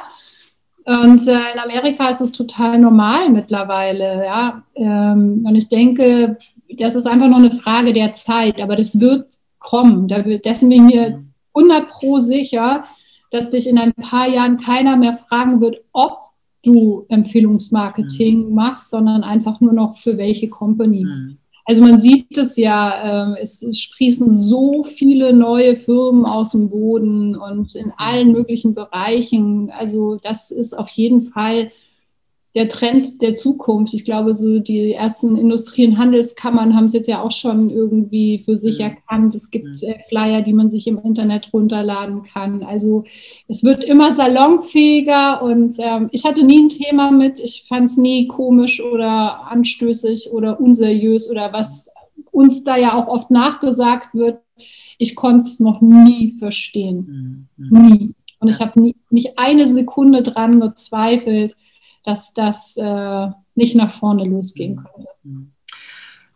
[0.88, 4.64] Und äh, in Amerika ist es total normal mittlerweile, ja.
[4.76, 6.38] Ähm, und ich denke,
[6.70, 9.28] das ist einfach nur eine Frage der Zeit, aber das wird
[9.60, 10.08] kommen.
[10.08, 11.24] Da dessen bin ich mir
[11.54, 12.86] 100 pro sicher,
[13.32, 16.20] dass dich in ein paar Jahren keiner mehr fragen wird, ob
[16.64, 18.56] du Empfehlungsmarketing mhm.
[18.56, 21.04] machst, sondern einfach nur noch für welche Company.
[21.04, 21.38] Mhm.
[21.70, 26.70] Also man sieht es ja, äh, es, es, sprießen so viele neue Firmen aus dem
[26.70, 29.70] Boden und in allen möglichen Bereichen.
[29.70, 31.72] Also das ist auf jeden Fall
[32.58, 33.94] der Trend der Zukunft.
[33.94, 38.42] Ich glaube, so die ersten Industrie- und Handelskammern haben es jetzt ja auch schon irgendwie
[38.44, 38.86] für sich mhm.
[38.86, 39.36] erkannt.
[39.36, 42.64] Es gibt äh, Flyer, die man sich im Internet runterladen kann.
[42.64, 43.04] Also
[43.48, 47.40] es wird immer salonfähiger und ähm, ich hatte nie ein Thema mit.
[47.40, 51.88] Ich fand es nie komisch oder anstößig oder unseriös oder was
[52.32, 54.40] uns da ja auch oft nachgesagt wird.
[54.98, 57.48] Ich konnte es noch nie verstehen.
[57.56, 57.88] Mhm.
[57.88, 58.14] Nie.
[58.40, 61.56] Und ich habe nicht eine Sekunde dran gezweifelt,
[62.08, 64.84] dass das äh, nicht nach vorne losgehen mhm.
[64.86, 65.12] könnte.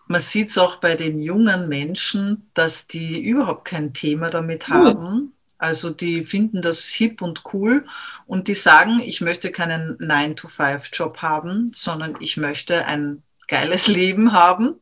[0.08, 5.34] Man sieht es auch bei den jungen Menschen, dass die überhaupt kein Thema damit haben.
[5.58, 7.86] Also die finden das hip und cool
[8.26, 14.82] und die sagen, ich möchte keinen 9-to-5-Job haben, sondern ich möchte ein geiles Leben haben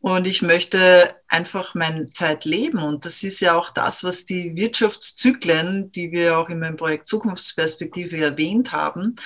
[0.00, 2.80] und ich möchte einfach mein Zeitleben.
[2.80, 7.08] Und das ist ja auch das, was die Wirtschaftszyklen, die wir auch in meinem Projekt
[7.08, 9.16] Zukunftsperspektive erwähnt haben,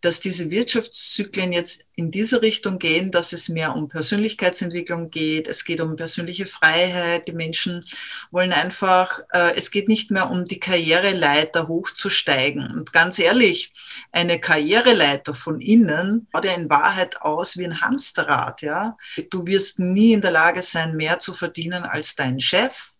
[0.00, 5.46] dass diese Wirtschaftszyklen jetzt in diese Richtung gehen, dass es mehr um Persönlichkeitsentwicklung geht.
[5.48, 7.28] Es geht um persönliche Freiheit.
[7.28, 7.84] Die Menschen
[8.30, 12.70] wollen einfach, äh, es geht nicht mehr um die Karriereleiter hochzusteigen.
[12.70, 13.74] Und ganz ehrlich,
[14.12, 18.62] eine Karriereleiter von innen schaut ja in Wahrheit aus wie ein Hamsterrad.
[18.62, 18.96] Ja?
[19.28, 22.92] Du wirst nie in der Lage sein, mehr zu verdienen verdienen als dein Chef.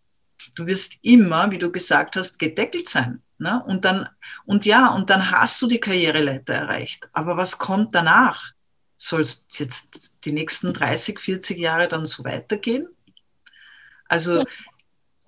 [0.55, 3.21] Du wirst immer, wie du gesagt hast, gedeckelt sein.
[3.37, 3.63] Ne?
[3.65, 4.09] Und dann,
[4.45, 7.07] und ja, und dann hast du die Karriereleiter erreicht.
[7.13, 8.51] Aber was kommt danach?
[8.97, 12.87] Soll es jetzt die nächsten 30, 40 Jahre dann so weitergehen?
[14.05, 14.43] Also,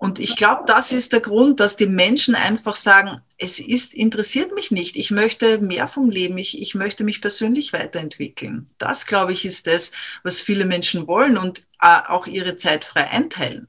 [0.04, 4.54] und ich glaube, das ist der Grund, dass die Menschen einfach sagen, es ist, interessiert
[4.54, 4.96] mich nicht.
[4.98, 6.36] Ich möchte mehr vom Leben.
[6.36, 8.68] Ich, ich möchte mich persönlich weiterentwickeln.
[8.76, 13.10] Das, glaube ich, ist das, was viele Menschen wollen und äh, auch ihre Zeit frei
[13.10, 13.66] einteilen.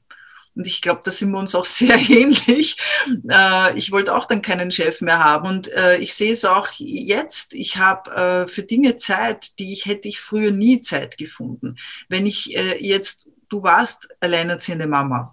[0.54, 2.76] Und ich glaube, da sind wir uns auch sehr ähnlich.
[3.30, 5.48] Äh, ich wollte auch dann keinen Chef mehr haben.
[5.48, 7.54] Und äh, ich sehe es auch jetzt.
[7.54, 11.76] Ich habe für Dinge Zeit, die ich hätte ich früher nie Zeit gefunden.
[12.10, 15.32] Wenn ich jetzt, du warst alleinerziehende Mama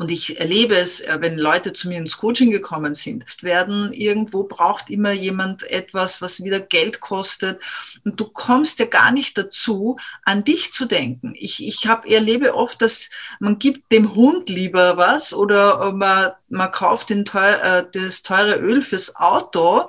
[0.00, 4.44] und ich erlebe es, äh, wenn Leute zu mir ins Coaching gekommen sind, werden irgendwo
[4.44, 7.60] braucht immer jemand etwas, was wieder Geld kostet.
[8.02, 11.34] Und du kommst ja gar nicht dazu, an dich zu denken.
[11.36, 13.10] Ich, ich habe erlebe oft, dass
[13.40, 18.54] man gibt dem Hund lieber was oder man, man kauft den teuer, äh, das teure
[18.54, 19.86] Öl fürs Auto.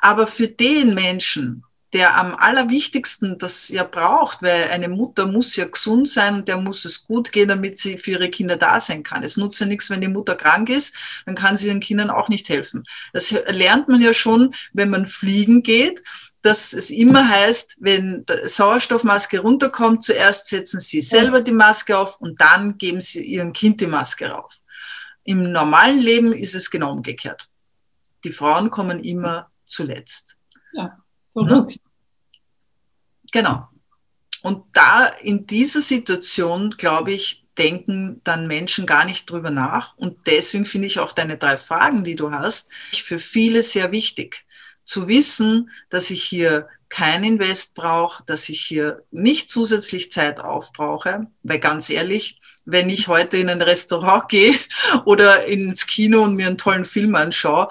[0.00, 1.62] Aber für den Menschen,
[1.96, 6.58] der am allerwichtigsten das ja braucht, weil eine Mutter muss ja gesund sein und der
[6.58, 9.22] muss es gut gehen, damit sie für ihre Kinder da sein kann.
[9.22, 12.28] Es nutzt ja nichts, wenn die Mutter krank ist, dann kann sie ihren Kindern auch
[12.28, 12.84] nicht helfen.
[13.14, 16.02] Das lernt man ja schon, wenn man fliegen geht,
[16.42, 22.20] dass es immer heißt, wenn die Sauerstoffmaske runterkommt, zuerst setzen Sie selber die Maske auf
[22.20, 24.52] und dann geben Sie Ihrem Kind die Maske rauf.
[25.24, 27.48] Im normalen Leben ist es genau umgekehrt.
[28.22, 30.36] Die Frauen kommen immer zuletzt.
[30.74, 30.98] Ja,
[31.32, 31.80] verrückt.
[33.36, 33.68] Genau.
[34.40, 39.94] Und da in dieser Situation, glaube ich, denken dann Menschen gar nicht drüber nach.
[39.98, 44.46] Und deswegen finde ich auch deine drei Fragen, die du hast, für viele sehr wichtig.
[44.86, 51.26] Zu wissen, dass ich hier kein Invest brauche, dass ich hier nicht zusätzlich Zeit aufbrauche,
[51.42, 54.54] weil ganz ehrlich, wenn ich heute in ein Restaurant gehe
[55.04, 57.68] oder ins Kino und mir einen tollen Film anschaue,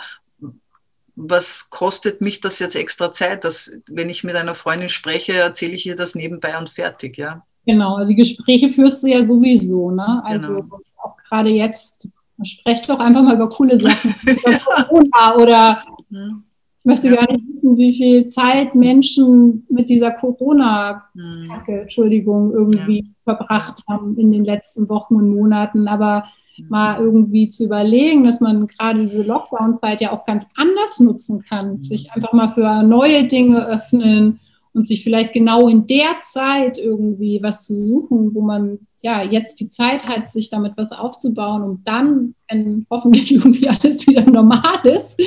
[1.15, 3.43] was kostet mich das jetzt extra Zeit?
[3.43, 7.43] Dass, wenn ich mit einer Freundin spreche, erzähle ich ihr das nebenbei und fertig, ja.
[7.65, 10.21] Genau, also die Gespräche führst du ja sowieso, ne?
[10.23, 10.80] Also genau.
[11.01, 12.08] auch gerade jetzt,
[12.43, 16.43] sprecht doch einfach mal über coole Sachen, über Corona oder mhm.
[16.80, 17.15] ich möchte ja.
[17.15, 21.80] gar nicht wissen, wie viel Zeit Menschen mit dieser Corona-Kacke, mhm.
[21.82, 23.34] Entschuldigung, irgendwie ja.
[23.36, 25.88] verbracht haben in den letzten Wochen und Monaten.
[25.88, 26.25] Aber
[26.69, 31.81] mal irgendwie zu überlegen, dass man gerade diese Lockdown-Zeit ja auch ganz anders nutzen kann,
[31.81, 34.39] sich einfach mal für neue Dinge öffnen
[34.73, 39.59] und sich vielleicht genau in der Zeit irgendwie was zu suchen, wo man ja jetzt
[39.59, 44.79] die Zeit hat, sich damit was aufzubauen, um dann, wenn hoffentlich irgendwie alles wieder normal
[44.83, 45.21] ist,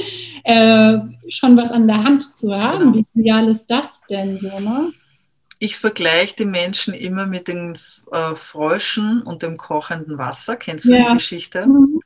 [0.45, 2.93] äh, schon was an der Hand zu haben.
[2.93, 2.95] Genau.
[2.95, 4.93] Wie genial ist das denn so, ne?
[5.59, 7.79] Ich vergleiche die Menschen immer mit den
[8.13, 10.57] äh, Fröschen und dem kochenden Wasser.
[10.57, 11.09] Kennst du ja.
[11.09, 11.67] die Geschichte?
[11.67, 12.01] Mhm.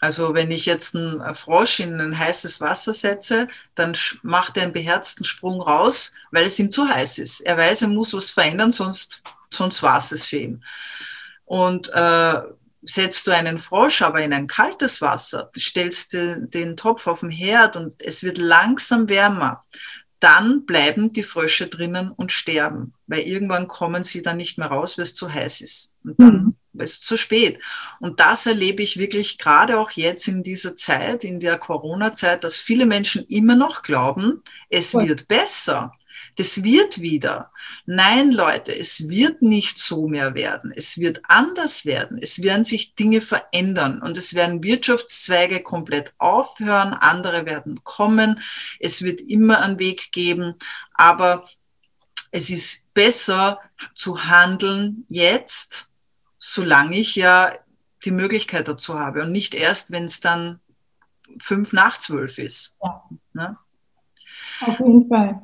[0.00, 4.72] Also wenn ich jetzt einen Frosch in ein heißes Wasser setze, dann macht er einen
[4.72, 7.40] beherzten Sprung raus, weil es ihm zu heiß ist.
[7.40, 10.64] Er weiß, er muss was verändern, sonst, sonst war es für ihn.
[11.46, 12.40] Und äh,
[12.82, 17.30] setzt du einen Frosch aber in ein kaltes Wasser, stellst den, den Topf auf den
[17.30, 19.62] Herd und es wird langsam wärmer,
[20.20, 24.96] dann bleiben die Frösche drinnen und sterben, weil irgendwann kommen sie dann nicht mehr raus,
[24.96, 25.92] weil es zu heiß ist.
[26.04, 26.82] Und dann mhm.
[26.82, 27.58] ist es zu spät.
[28.00, 32.56] Und das erlebe ich wirklich gerade auch jetzt in dieser Zeit, in der Corona-Zeit, dass
[32.56, 35.08] viele Menschen immer noch glauben, es Voll.
[35.08, 35.92] wird besser
[36.36, 37.50] das wird wieder.
[37.86, 40.72] Nein, Leute, es wird nicht so mehr werden.
[40.74, 42.18] Es wird anders werden.
[42.20, 46.92] Es werden sich Dinge verändern und es werden Wirtschaftszweige komplett aufhören.
[46.92, 48.40] Andere werden kommen.
[48.80, 50.54] Es wird immer einen Weg geben.
[50.92, 51.48] Aber
[52.30, 53.60] es ist besser
[53.94, 55.90] zu handeln jetzt,
[56.38, 57.52] solange ich ja
[58.04, 60.60] die Möglichkeit dazu habe und nicht erst, wenn es dann
[61.40, 62.76] fünf nach zwölf ist.
[62.82, 63.02] Ja.
[63.32, 63.58] Ne?
[64.60, 65.42] Auf jeden Fall.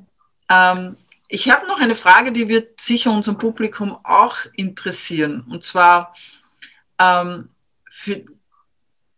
[0.53, 0.97] Ähm,
[1.29, 5.47] ich habe noch eine Frage, die wird sicher unserem Publikum auch interessieren.
[5.51, 6.15] Und zwar,
[6.99, 7.49] ähm,
[7.91, 8.25] für,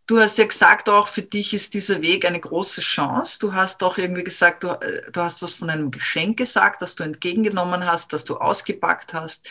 [0.07, 3.39] Du hast ja gesagt, auch für dich ist dieser Weg eine große Chance.
[3.39, 6.93] Du hast auch irgendwie gesagt, du, äh, du hast was von einem Geschenk gesagt, das
[6.93, 9.49] du entgegengenommen hast, das du ausgepackt hast.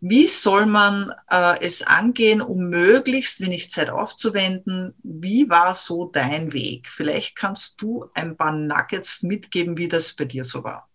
[0.00, 4.94] Wie soll man äh, es angehen, um möglichst wenig Zeit aufzuwenden?
[5.02, 6.88] Wie war so dein Weg?
[6.90, 10.87] Vielleicht kannst du ein paar Nuggets mitgeben, wie das bei dir so war.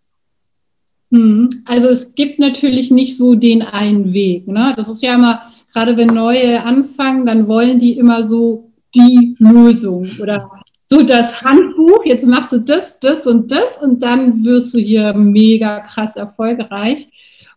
[1.14, 4.48] Hm, also es gibt natürlich nicht so den einen Weg.
[4.48, 4.74] Ne?
[4.76, 10.10] Das ist ja immer, gerade wenn neue anfangen, dann wollen die immer so die Lösung
[10.20, 10.50] oder
[10.88, 15.14] so das Handbuch, jetzt machst du das, das und das und dann wirst du hier
[15.14, 17.08] mega krass erfolgreich.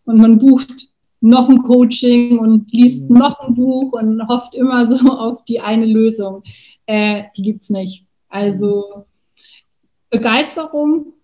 [0.04, 0.88] Und man bucht
[1.22, 3.18] noch ein Coaching und liest mhm.
[3.18, 6.42] noch ein Buch und hofft immer so auf die eine Lösung.
[6.84, 8.04] Äh, die gibt es nicht.
[8.28, 9.06] Also
[10.10, 11.14] Begeisterung,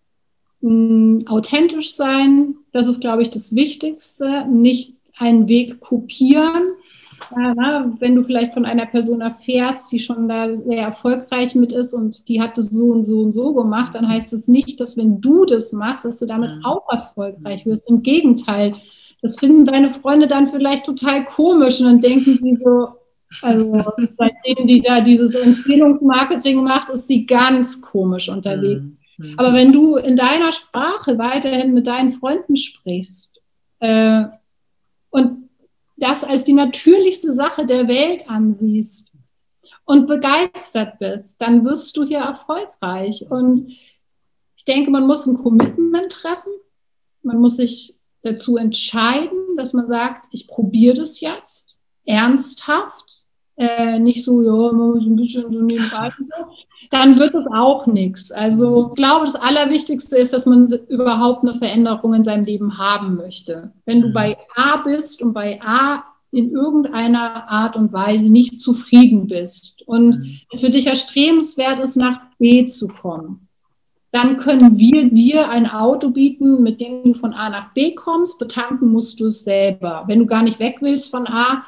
[0.62, 4.46] mh, authentisch sein, das ist, glaube ich, das Wichtigste.
[4.48, 6.72] Nicht einen Weg kopieren,
[7.36, 11.94] ja, wenn du vielleicht von einer Person erfährst, die schon da sehr erfolgreich mit ist
[11.94, 14.96] und die hat das so und so und so gemacht, dann heißt es nicht, dass
[14.96, 16.64] wenn du das machst, dass du damit mhm.
[16.64, 17.88] auch erfolgreich wirst.
[17.90, 18.74] Im Gegenteil,
[19.20, 22.88] das finden deine Freunde dann vielleicht total komisch und dann denken die so,
[23.42, 23.72] also
[24.18, 28.82] seitdem die da dieses Empfehlungsmarketing macht, ist sie ganz komisch unterwegs.
[28.82, 28.96] Mhm.
[29.36, 33.40] Aber wenn du in deiner Sprache weiterhin mit deinen Freunden sprichst
[33.80, 34.24] äh,
[35.10, 35.48] und
[35.96, 39.12] das als die natürlichste Sache der Welt ansiehst
[39.84, 43.24] und begeistert bist, dann wirst du hier erfolgreich.
[43.30, 43.68] Und
[44.56, 46.52] ich denke, man muss ein Commitment treffen.
[47.22, 53.04] Man muss sich dazu entscheiden, dass man sagt, ich probiere das jetzt ernsthaft,
[53.56, 56.12] äh, nicht so, ja, so ein bisschen so nebenbei.
[56.92, 58.30] Dann wird es auch nichts.
[58.30, 63.16] Also ich glaube, das Allerwichtigste ist, dass man überhaupt eine Veränderung in seinem Leben haben
[63.16, 63.72] möchte.
[63.86, 64.12] Wenn du mhm.
[64.12, 70.18] bei A bist und bei A in irgendeiner Art und Weise nicht zufrieden bist und
[70.18, 70.40] mhm.
[70.52, 73.48] es für dich erstrebenswert ist, nach B zu kommen,
[74.10, 78.38] dann können wir dir ein Auto bieten, mit dem du von A nach B kommst.
[78.38, 80.04] Betanken musst du es selber.
[80.08, 81.64] Wenn du gar nicht weg willst von A,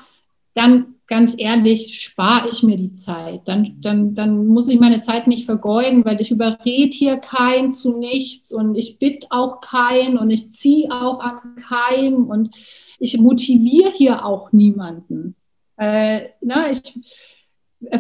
[0.54, 3.42] dann ganz ehrlich, spare ich mir die Zeit.
[3.44, 7.96] Dann, dann, dann muss ich meine Zeit nicht vergeuden, weil ich überrede hier keinen zu
[7.96, 12.50] nichts und ich bitte auch keinen und ich ziehe auch an keinen und
[12.98, 15.36] ich motiviere hier auch niemanden.
[15.76, 16.98] Äh, na, ich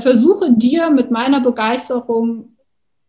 [0.00, 2.56] versuche dir mit meiner Begeisterung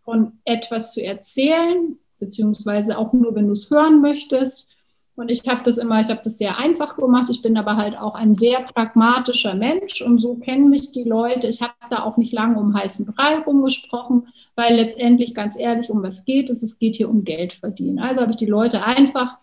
[0.04, 4.70] von etwas zu erzählen, beziehungsweise auch nur, wenn du es hören möchtest.
[5.16, 7.30] Und ich habe das immer, ich habe das sehr einfach gemacht.
[7.30, 11.48] Ich bin aber halt auch ein sehr pragmatischer Mensch und so kennen mich die Leute.
[11.48, 16.04] Ich habe da auch nicht lange um heißen Brei rumgesprochen, weil letztendlich ganz ehrlich, um
[16.04, 16.64] was geht es?
[16.64, 18.00] Es geht hier um Geld verdienen.
[18.00, 19.38] Also habe ich die Leute einfach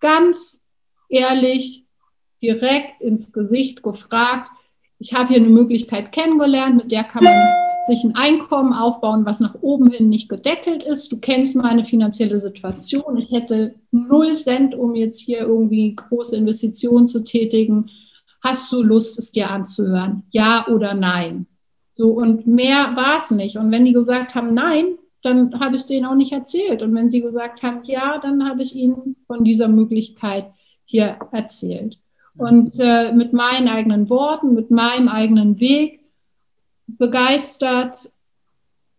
[0.00, 0.62] ganz
[1.08, 1.84] ehrlich
[2.40, 4.50] direkt ins Gesicht gefragt.
[5.00, 9.40] Ich habe hier eine Möglichkeit kennengelernt, mit der kann man sich ein Einkommen aufbauen, was
[9.40, 11.10] nach oben hin nicht gedeckelt ist.
[11.12, 13.16] Du kennst meine finanzielle Situation.
[13.16, 17.90] Ich hätte null Cent, um jetzt hier irgendwie große Investitionen zu tätigen.
[18.42, 20.22] Hast du Lust, es dir anzuhören?
[20.30, 21.46] Ja oder nein?
[21.94, 23.56] So, und mehr war es nicht.
[23.56, 26.82] Und wenn die gesagt haben, nein, dann habe ich es denen auch nicht erzählt.
[26.82, 30.46] Und wenn sie gesagt haben, ja, dann habe ich ihnen von dieser Möglichkeit
[30.84, 31.98] hier erzählt.
[32.36, 35.95] Und äh, mit meinen eigenen Worten, mit meinem eigenen Weg
[36.86, 38.10] begeistert.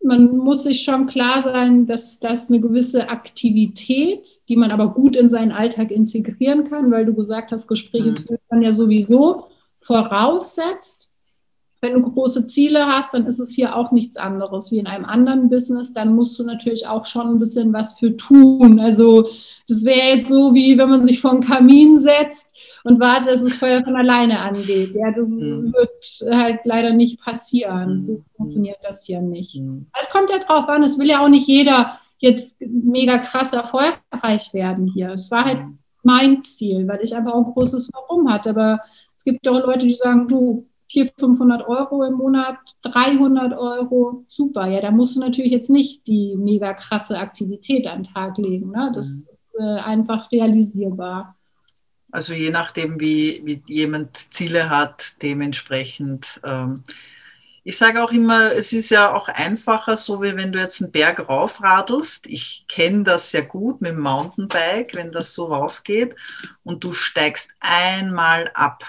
[0.03, 5.15] Man muss sich schon klar sein, dass das eine gewisse Aktivität, die man aber gut
[5.15, 8.17] in seinen Alltag integrieren kann, weil du gesagt hast, Gespräche mhm.
[8.17, 9.47] führt man ja sowieso
[9.81, 11.09] voraussetzt.
[11.79, 15.05] Wenn du große Ziele hast, dann ist es hier auch nichts anderes wie in einem
[15.05, 15.93] anderen Business.
[15.93, 18.79] Dann musst du natürlich auch schon ein bisschen was für tun.
[18.79, 19.29] Also
[19.67, 22.51] das wäre jetzt so, wie wenn man sich vor einen Kamin setzt
[22.83, 24.95] und wartet, dass das Feuer von alleine angeht.
[24.95, 25.73] Ja, das mhm.
[25.73, 28.01] wird halt leider nicht passieren.
[28.01, 28.05] Mhm.
[28.05, 29.59] So funktioniert das hier nicht.
[29.59, 29.87] Mhm.
[30.01, 34.53] Es kommt ja drauf an, es will ja auch nicht jeder jetzt mega krass erfolgreich
[34.53, 35.11] werden hier.
[35.11, 35.77] Es war halt mhm.
[36.03, 38.51] mein Ziel, weil ich einfach auch ein großes Warum hatte.
[38.51, 38.79] Aber
[39.17, 44.67] es gibt auch Leute, die sagen, du, 400, 500 Euro im Monat, 300 Euro, super.
[44.67, 48.71] Ja, da musst du natürlich jetzt nicht die mega krasse Aktivität an den Tag legen.
[48.71, 48.91] Ne?
[48.95, 49.29] Das mhm.
[49.29, 51.35] ist äh, einfach realisierbar.
[52.17, 56.41] Also je nachdem, wie, wie jemand Ziele hat, dementsprechend.
[56.43, 56.83] Ähm,
[57.63, 60.91] ich sage auch immer, es ist ja auch einfacher, so wie wenn du jetzt einen
[60.91, 62.25] Berg raufradelst.
[62.25, 66.15] Ich kenne das sehr gut mit dem Mountainbike, wenn das so raufgeht
[66.63, 68.83] und du steigst einmal ab,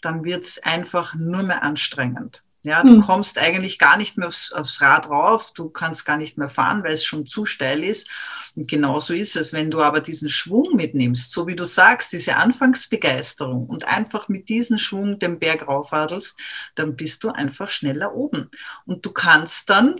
[0.00, 2.44] dann wird es einfach nur mehr anstrengend.
[2.64, 3.00] Ja, du mhm.
[3.02, 6.82] kommst eigentlich gar nicht mehr aufs, aufs Rad rauf, du kannst gar nicht mehr fahren,
[6.82, 8.08] weil es schon zu steil ist.
[8.56, 12.36] Und genauso ist es, wenn du aber diesen Schwung mitnimmst, so wie du sagst, diese
[12.36, 16.40] Anfangsbegeisterung und einfach mit diesem Schwung den Berg raufradelst,
[16.74, 18.48] dann bist du einfach schneller oben.
[18.86, 19.96] Und du kannst dann,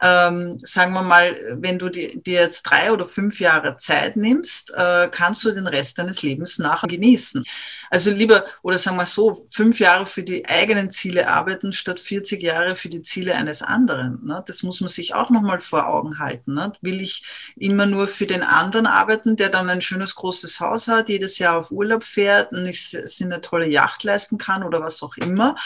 [0.00, 4.72] ähm, sagen wir mal, wenn du dir, dir jetzt drei oder fünf Jahre Zeit nimmst,
[4.74, 7.44] äh, kannst du den Rest deines Lebens nachher genießen.
[7.90, 12.42] Also lieber, oder sagen wir so, fünf Jahre für die eigenen Ziele arbeiten, statt 40
[12.42, 14.24] Jahre für die Ziele eines anderen.
[14.24, 14.42] Ne?
[14.46, 16.54] Das muss man sich auch nochmal vor Augen halten.
[16.54, 16.72] Ne?
[16.80, 17.24] Will ich
[17.56, 21.56] immer nur für den anderen arbeiten, der dann ein schönes großes Haus hat, jedes Jahr
[21.56, 25.56] auf Urlaub fährt und ich sich eine tolle Yacht leisten kann oder was auch immer.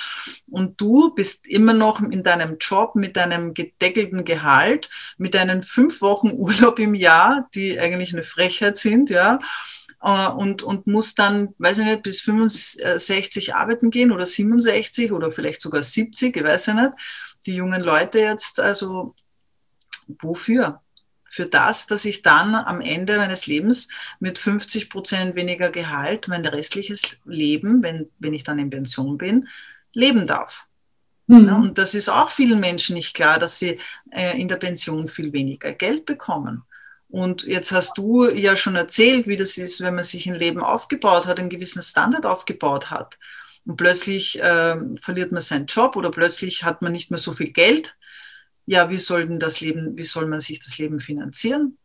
[0.50, 6.00] Und du bist immer noch in deinem Job mit deinem gedeckelten Gehalt, mit deinen fünf
[6.00, 9.38] Wochen Urlaub im Jahr, die eigentlich eine Frechheit sind, ja
[10.02, 15.30] äh, und, und muss dann, weiß ich nicht, bis 65 arbeiten gehen oder 67 oder
[15.30, 16.92] vielleicht sogar 70, ich weiß ja nicht.
[17.46, 19.14] Die jungen Leute jetzt, also
[20.20, 20.80] wofür?
[21.32, 23.88] Für das, dass ich dann am Ende meines Lebens
[24.18, 29.46] mit 50 Prozent weniger Gehalt mein restliches Leben, wenn, wenn ich dann in Pension bin,
[29.94, 30.66] leben darf.
[31.28, 31.46] Mhm.
[31.46, 33.78] Ja, und das ist auch vielen Menschen nicht klar, dass sie
[34.10, 36.64] äh, in der Pension viel weniger Geld bekommen.
[37.10, 40.62] Und jetzt hast du ja schon erzählt, wie das ist, wenn man sich ein Leben
[40.62, 43.18] aufgebaut hat, einen gewissen Standard aufgebaut hat.
[43.66, 47.52] Und plötzlich äh, verliert man seinen Job oder plötzlich hat man nicht mehr so viel
[47.52, 47.92] Geld.
[48.66, 51.76] Ja, wie soll denn das Leben, wie soll man sich das Leben finanzieren?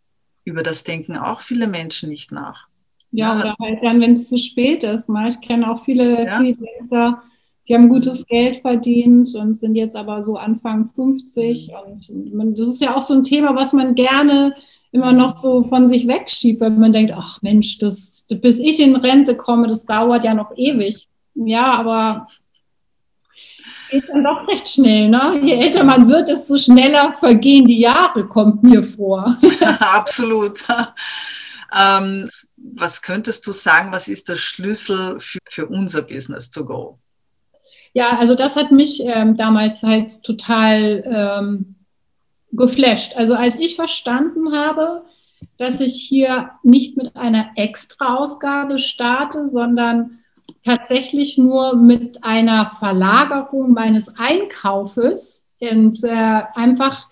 [0.44, 2.68] Über das denken auch viele Menschen nicht nach.
[3.12, 5.10] Ja, oder halt dann, wenn es zu spät ist.
[5.28, 6.38] Ich kenne auch viele ja.
[6.38, 7.24] Freelancer,
[7.68, 11.72] die haben gutes Geld verdient und sind jetzt aber so Anfang 50.
[11.88, 14.56] Und man, das ist ja auch so ein Thema, was man gerne
[14.96, 18.96] immer noch so von sich wegschiebt, weil man denkt, ach Mensch, das, bis ich in
[18.96, 21.10] Rente komme, das dauert ja noch ewig.
[21.34, 22.28] Ja, aber
[23.60, 25.10] es geht dann doch recht schnell.
[25.10, 25.42] Ne?
[25.44, 29.38] Je älter man wird, desto schneller vergehen die Jahre, kommt mir vor.
[29.80, 30.64] Absolut.
[31.78, 32.26] Ähm,
[32.56, 36.96] was könntest du sagen, was ist der Schlüssel für, für unser Business to go?
[37.94, 41.75] Ja, also das hat mich ähm, damals halt total ähm,
[42.56, 43.16] geflasht.
[43.16, 45.06] Also als ich verstanden habe,
[45.58, 50.20] dass ich hier nicht mit einer Extra-Ausgabe starte, sondern
[50.64, 57.08] tatsächlich nur mit einer Verlagerung meines Einkaufes und äh, einfach,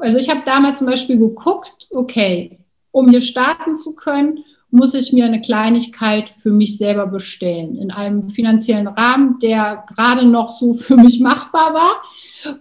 [0.00, 5.12] also ich habe damals zum Beispiel geguckt, okay, um hier starten zu können, muss ich
[5.12, 10.72] mir eine Kleinigkeit für mich selber bestellen, in einem finanziellen Rahmen, der gerade noch so
[10.72, 12.02] für mich machbar war.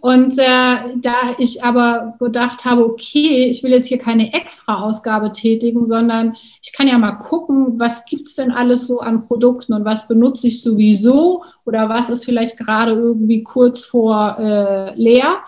[0.01, 5.31] Und äh, da ich aber gedacht habe, okay, ich will jetzt hier keine extra Ausgabe
[5.31, 9.85] tätigen, sondern ich kann ja mal gucken, was gibt's denn alles so an Produkten und
[9.85, 15.39] was benutze ich sowieso oder was ist vielleicht gerade irgendwie kurz vor äh, leer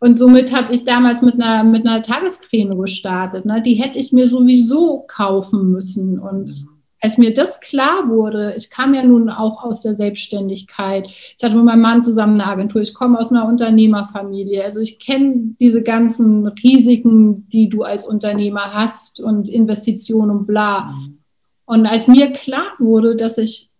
[0.00, 3.44] und somit habe ich damals mit einer, mit einer Tagescreme gestartet.
[3.44, 3.62] Ne?
[3.62, 6.18] Die hätte ich mir sowieso kaufen müssen.
[6.18, 6.68] Und mhm.
[7.00, 11.06] als mir das klar wurde, ich kam ja nun auch aus der Selbstständigkeit.
[11.06, 12.82] Ich hatte mit meinem Mann zusammen eine Agentur.
[12.82, 14.62] Ich komme aus einer Unternehmerfamilie.
[14.62, 20.92] Also ich kenne diese ganzen Risiken, die du als Unternehmer hast und Investitionen und bla.
[20.92, 21.18] Mhm.
[21.64, 23.70] Und als mir klar wurde, dass ich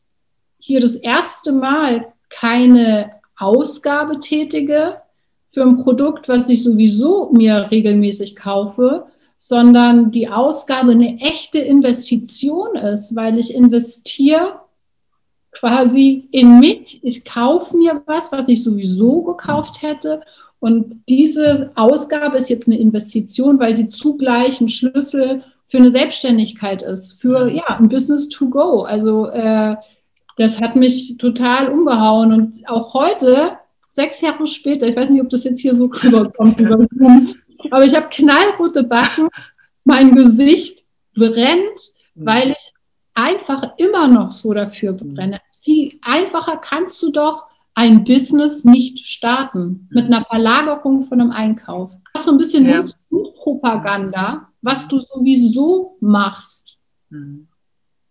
[0.59, 4.97] hier das erste Mal keine Ausgabe tätige,
[5.49, 9.07] für ein Produkt, was ich sowieso mir regelmäßig kaufe,
[9.39, 14.61] sondern die Ausgabe eine echte Investition ist, weil ich investiere
[15.53, 17.01] quasi in mich.
[17.03, 20.21] Ich kaufe mir was, was ich sowieso gekauft hätte.
[20.59, 26.83] Und diese Ausgabe ist jetzt eine Investition, weil sie zugleich ein Schlüssel für eine Selbstständigkeit
[26.83, 28.83] ist, für ja, ein Business to go.
[28.83, 29.77] Also äh,
[30.37, 32.33] das hat mich total umgehauen.
[32.33, 33.53] Und auch heute
[33.97, 36.61] sechs Jahre später, ich weiß nicht, ob das jetzt hier so rüberkommt,
[37.71, 39.29] aber ich habe knallrote Backen,
[39.85, 40.85] mein Gesicht
[41.15, 41.81] brennt,
[42.15, 42.73] weil ich
[43.15, 45.41] einfach immer noch so dafür brenne.
[45.65, 51.93] Wie einfacher kannst du doch ein Business nicht starten mit einer Verlagerung von einem Einkauf?
[52.13, 52.85] Das ist so ein bisschen ja.
[53.43, 56.77] Propaganda, was du sowieso machst.
[57.09, 57.49] Mhm.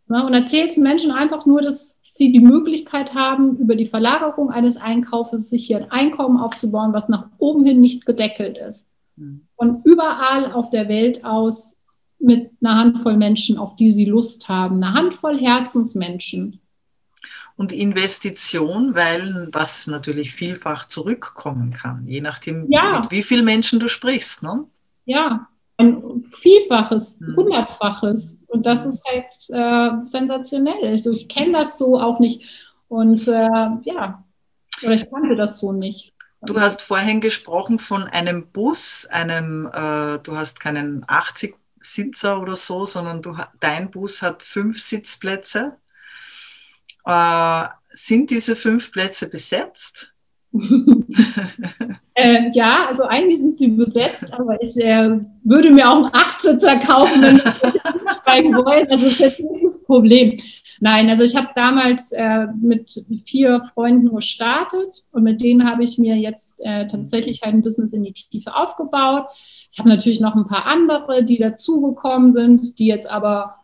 [0.08, 5.50] und erzählst Menschen einfach nur, dass sie die Möglichkeit haben, über die Verlagerung eines Einkaufes
[5.50, 8.88] sich hier ein Einkommen aufzubauen, was nach oben hin nicht gedeckelt ist.
[9.18, 9.42] Mhm.
[9.56, 11.76] Und überall auf der Welt aus
[12.18, 16.62] mit einer Handvoll Menschen, auf die sie Lust haben, eine Handvoll Herzensmenschen.
[17.58, 23.00] Und Investition, weil das natürlich vielfach zurückkommen kann, je nachdem, ja.
[23.00, 24.42] mit wie vielen Menschen du sprichst.
[24.42, 24.66] Ne?
[25.04, 27.36] Ja, ein Vielfaches, hm.
[27.36, 28.38] Hundertfaches.
[28.48, 30.88] Und das ist halt äh, sensationell.
[30.88, 32.44] Also ich kenne das so auch nicht.
[32.88, 34.24] Und äh, ja.
[34.84, 36.14] Oder ich kannte das so nicht.
[36.42, 42.56] Du hast vorhin gesprochen von einem Bus, einem, äh, du hast keinen 80 Sitzer oder
[42.56, 45.78] so, sondern du, dein Bus hat fünf Sitzplätze.
[47.06, 50.14] Äh, sind diese fünf Plätze besetzt?
[52.16, 56.80] äh, ja, also eigentlich sind sie besetzt, aber ich äh, würde mir auch einen Achtsitzer
[56.80, 58.88] kaufen, wenn ich steigen wollen.
[58.90, 60.38] Also das ist jetzt nicht das Problem.
[60.80, 65.98] Nein, also ich habe damals äh, mit vier Freunden gestartet und mit denen habe ich
[65.98, 69.26] mir jetzt äh, tatsächlich halt ein Business in die Tiefe aufgebaut.
[69.72, 73.56] Ich habe natürlich noch ein paar andere, die dazugekommen sind, die jetzt aber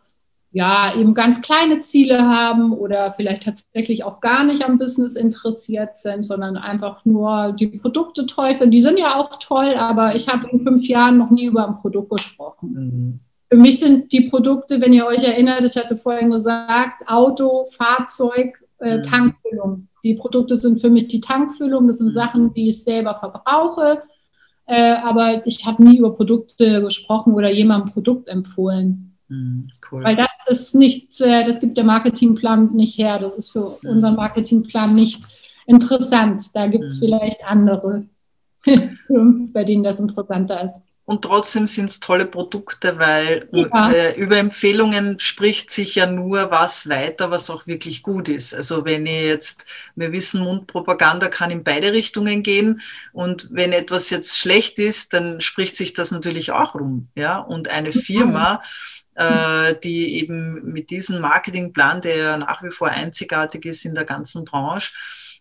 [0.52, 5.96] ja, eben ganz kleine Ziele haben oder vielleicht tatsächlich auch gar nicht am Business interessiert
[5.96, 8.70] sind, sondern einfach nur die Produkte toll finden.
[8.70, 11.78] Die sind ja auch toll, aber ich habe in fünf Jahren noch nie über ein
[11.80, 12.72] Produkt gesprochen.
[12.74, 13.20] Mhm.
[13.50, 18.62] Für mich sind die Produkte, wenn ihr euch erinnert, ich hatte vorhin gesagt, Auto, Fahrzeug,
[18.78, 19.02] äh, mhm.
[19.04, 19.88] Tankfüllung.
[20.04, 21.88] Die Produkte sind für mich die Tankfüllung.
[21.88, 22.12] Das sind mhm.
[22.12, 24.02] Sachen, die ich selber verbrauche.
[24.66, 29.11] Äh, aber ich habe nie über Produkte gesprochen oder jemandem ein Produkt empfohlen.
[29.32, 30.04] Mhm, cool.
[30.04, 33.18] Weil das ist nicht, äh, das gibt der Marketingplan nicht her.
[33.18, 33.90] Das ist für mhm.
[33.90, 35.24] unseren Marketingplan nicht
[35.66, 36.54] interessant.
[36.54, 37.00] Da gibt es mhm.
[37.00, 38.04] vielleicht andere
[39.52, 40.80] bei denen das interessanter ist.
[41.04, 43.90] Und trotzdem sind es tolle Produkte, weil ja.
[43.90, 48.54] äh, über Empfehlungen spricht sich ja nur was weiter, was auch wirklich gut ist.
[48.54, 52.82] Also wenn ihr jetzt, wir wissen, Mundpropaganda kann in beide Richtungen gehen.
[53.12, 57.08] Und wenn etwas jetzt schlecht ist, dann spricht sich das natürlich auch rum.
[57.16, 57.38] Ja?
[57.38, 58.62] Und eine Firma,
[59.16, 64.44] äh, die eben mit diesem Marketingplan, der nach wie vor einzigartig ist in der ganzen
[64.44, 65.31] Branche, äh,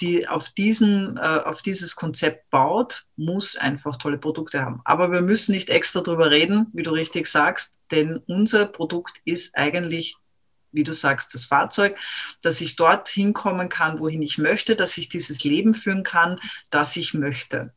[0.00, 4.80] die auf, diesen, äh, auf dieses Konzept baut, muss einfach tolle Produkte haben.
[4.84, 9.56] Aber wir müssen nicht extra darüber reden, wie du richtig sagst, denn unser Produkt ist
[9.56, 10.16] eigentlich
[10.74, 11.96] wie du sagst, das Fahrzeug,
[12.42, 16.40] dass ich dort hinkommen kann, wohin ich möchte, dass ich dieses Leben führen kann,
[16.70, 17.72] das ich möchte.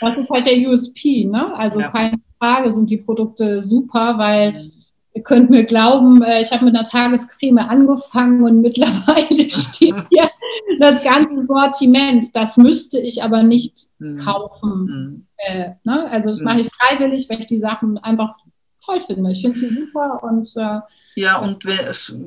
[0.00, 1.54] Das ist halt der USP, ne?
[1.54, 1.90] Also ja.
[1.90, 4.81] keine Frage sind die Produkte super, weil mhm.
[5.14, 10.30] Ihr könnt mir glauben, äh, ich habe mit einer Tagescreme angefangen und mittlerweile steht hier
[10.78, 12.34] das ganze Sortiment.
[12.34, 14.18] Das müsste ich aber nicht mhm.
[14.18, 14.84] kaufen.
[14.84, 15.26] Mhm.
[15.36, 16.10] Äh, ne?
[16.10, 16.44] Also das mhm.
[16.46, 18.34] mache ich freiwillig, weil ich die Sachen einfach
[18.84, 19.30] toll finde.
[19.32, 20.80] Ich finde sie super und äh,
[21.14, 21.64] ja und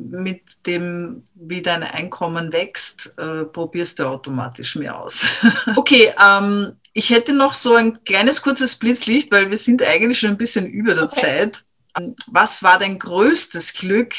[0.09, 5.43] mit dem wie dein Einkommen wächst, äh, probierst du automatisch mehr aus.
[5.75, 10.29] okay, ähm, ich hätte noch so ein kleines kurzes Blitzlicht, weil wir sind eigentlich schon
[10.29, 11.21] ein bisschen über der okay.
[11.21, 11.65] Zeit.
[12.31, 14.13] Was war dein größtes Glück,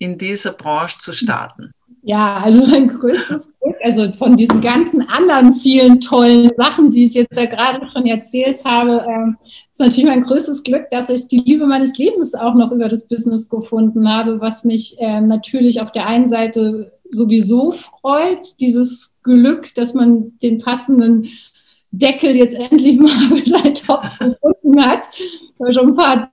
[0.00, 1.72] in dieser Branche zu starten?
[2.02, 7.12] Ja, also mein größtes Glück, also von diesen ganzen anderen vielen tollen Sachen, die ich
[7.14, 9.36] jetzt ja gerade schon erzählt habe, ähm,
[9.70, 13.06] ist natürlich mein größtes Glück, dass ich die Liebe meines Lebens auch noch über das
[13.06, 19.74] Business gefunden habe, was mich äh, natürlich auf der einen Seite sowieso freut, dieses Glück,
[19.74, 21.28] dass man den passenden
[21.90, 25.02] Deckel jetzt endlich mal für seinen Topf gefunden hat.
[25.14, 26.32] Ich schon ein paar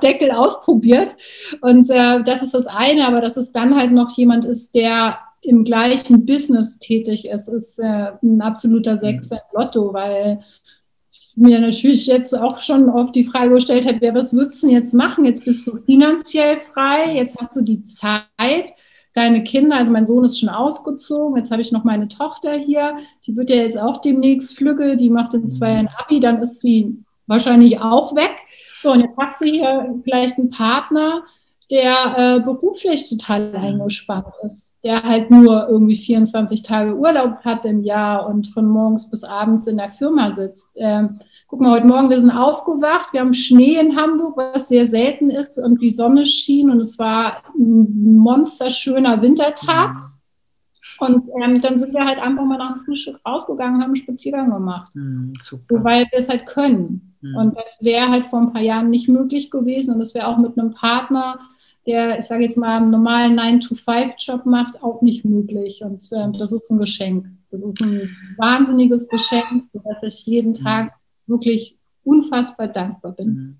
[0.00, 1.16] Deckel ausprobiert.
[1.60, 5.18] Und äh, das ist das eine, aber dass es dann halt noch jemand ist, der
[5.40, 10.40] im gleichen Business tätig ist, ist äh, ein absoluter Sechser im Lotto, weil
[11.10, 14.66] ich mir natürlich jetzt auch schon oft die Frage gestellt habe, ja, was würdest du
[14.66, 15.24] denn jetzt machen?
[15.24, 18.72] Jetzt bist du finanziell frei, jetzt hast du die Zeit
[19.14, 22.98] deine Kinder, also mein Sohn ist schon ausgezogen, jetzt habe ich noch meine Tochter hier,
[23.26, 26.60] die wird ja jetzt auch demnächst flügge, die macht in zwei Jahren Abi, dann ist
[26.60, 26.96] sie
[27.26, 28.32] wahrscheinlich auch weg.
[28.80, 31.24] So, und jetzt hast du hier vielleicht einen Partner,
[31.70, 37.82] der äh, beruflich total eingespannt ist, der halt nur irgendwie 24 Tage Urlaub hat im
[37.82, 40.70] Jahr und von morgens bis abends in der Firma sitzt.
[40.76, 44.86] Ähm, guck mal, heute Morgen, wir sind aufgewacht, wir haben Schnee in Hamburg, was sehr
[44.86, 49.94] selten ist und die Sonne schien und es war ein monsterschöner Wintertag.
[51.00, 53.96] Und ähm, dann sind wir halt einfach mal nach dem Frühstück rausgegangen und haben einen
[53.96, 54.94] Spaziergang gemacht.
[54.94, 55.84] Mhm, super.
[55.84, 57.14] Weil wir es halt können.
[57.20, 57.36] Mhm.
[57.36, 59.94] Und das wäre halt vor ein paar Jahren nicht möglich gewesen.
[59.94, 61.40] Und das wäre auch mit einem Partner,
[61.86, 65.82] der, ich sage jetzt mal, einen normalen 9-to-5-Job macht, auch nicht möglich.
[65.84, 67.26] Und äh, das ist ein Geschenk.
[67.50, 70.64] Das ist ein wahnsinniges Geschenk, dass ich jeden mhm.
[70.64, 70.92] Tag
[71.26, 73.58] wirklich unfassbar dankbar bin.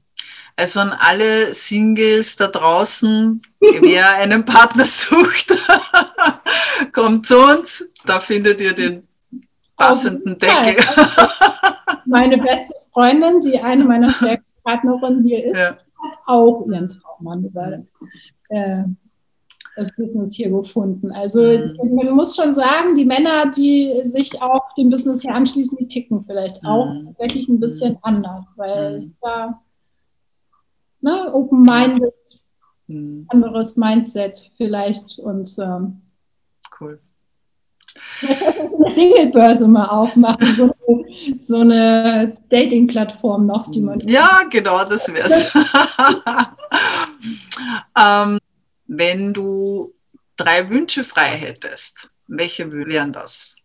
[0.59, 0.61] Mhm.
[0.61, 5.57] Also an alle Singles da draußen, wer einen Partner sucht,
[6.93, 9.07] kommt zu uns, da findet ihr den
[9.77, 10.77] passenden Deckel.
[10.97, 11.33] Also,
[12.07, 15.71] meine beste Freundin, die eine meiner stärksten Partnerinnen hier ist, ja.
[15.71, 17.85] hat auch ihren Traummann über
[18.49, 18.83] äh,
[19.77, 21.13] das Business hier gefunden.
[21.13, 21.95] Also mhm.
[21.95, 26.25] man muss schon sagen, die Männer, die sich auch dem Business hier anschließen, die ticken
[26.25, 27.07] vielleicht auch mhm.
[27.07, 27.99] tatsächlich ein bisschen mhm.
[28.03, 29.61] anders, weil es da
[31.01, 32.15] ne, open-minded,
[32.87, 33.27] mhm.
[33.29, 36.03] anderes Mindset vielleicht und ähm,
[36.81, 36.99] cool.
[38.23, 44.01] eine Single-Börse mal aufmachen, so eine, so eine Dating-Plattform noch, die man.
[44.01, 45.55] Ja, genau, das wäre es.
[47.99, 48.39] ähm,
[48.87, 49.95] wenn du
[50.37, 53.57] drei Wünsche frei hättest, welche wären das?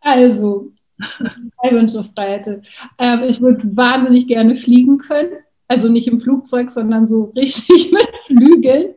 [0.00, 0.72] Also,
[1.18, 2.62] drei Wünsche frei hätte.
[2.98, 5.43] Ähm, ich würde wahnsinnig gerne fliegen können.
[5.68, 8.94] Also nicht im Flugzeug, sondern so richtig mit Flügeln.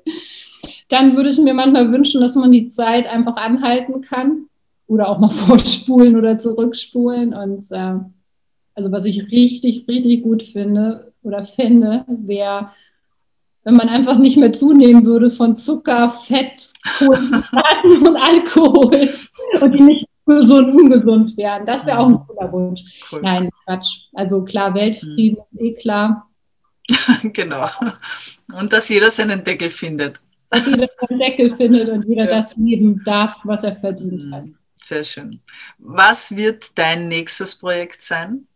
[0.89, 4.47] Dann würde ich mir manchmal wünschen, dass man die Zeit einfach anhalten kann
[4.87, 7.33] oder auch mal vorspulen oder zurückspulen.
[7.33, 7.95] Und äh,
[8.75, 12.71] also was ich richtig, richtig gut finde oder fände, wäre,
[13.63, 19.09] wenn man einfach nicht mehr zunehmen würde von Zucker, Fett, Kohlenhydraten und Alkohol
[19.61, 21.65] und die nicht so ungesund wären.
[21.65, 23.01] Das wäre auch ein cooler Wunsch.
[23.11, 23.21] Cool.
[23.21, 24.07] Nein, Quatsch.
[24.13, 25.45] Also klar, Weltfrieden hm.
[25.49, 26.27] ist eh klar.
[27.33, 27.67] genau.
[28.53, 30.19] Und dass jeder seinen Deckel findet.
[30.49, 32.37] Dass jeder seinen Deckel findet und jeder ja.
[32.37, 34.33] das leben darf, was er verdient hm.
[34.33, 34.43] hat.
[34.81, 35.41] Sehr schön.
[35.79, 38.47] Was wird dein nächstes Projekt sein?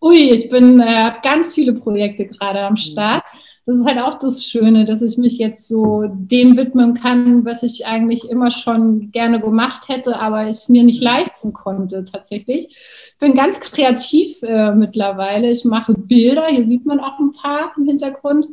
[0.00, 3.24] Ui, ich bin äh, ganz viele Projekte gerade am Start.
[3.68, 7.62] Das ist halt auch das Schöne, dass ich mich jetzt so dem widmen kann, was
[7.62, 12.68] ich eigentlich immer schon gerne gemacht hätte, aber ich mir nicht leisten konnte tatsächlich.
[12.68, 15.50] Ich bin ganz kreativ äh, mittlerweile.
[15.50, 16.46] Ich mache Bilder.
[16.46, 18.46] Hier sieht man auch ein paar im Hintergrund.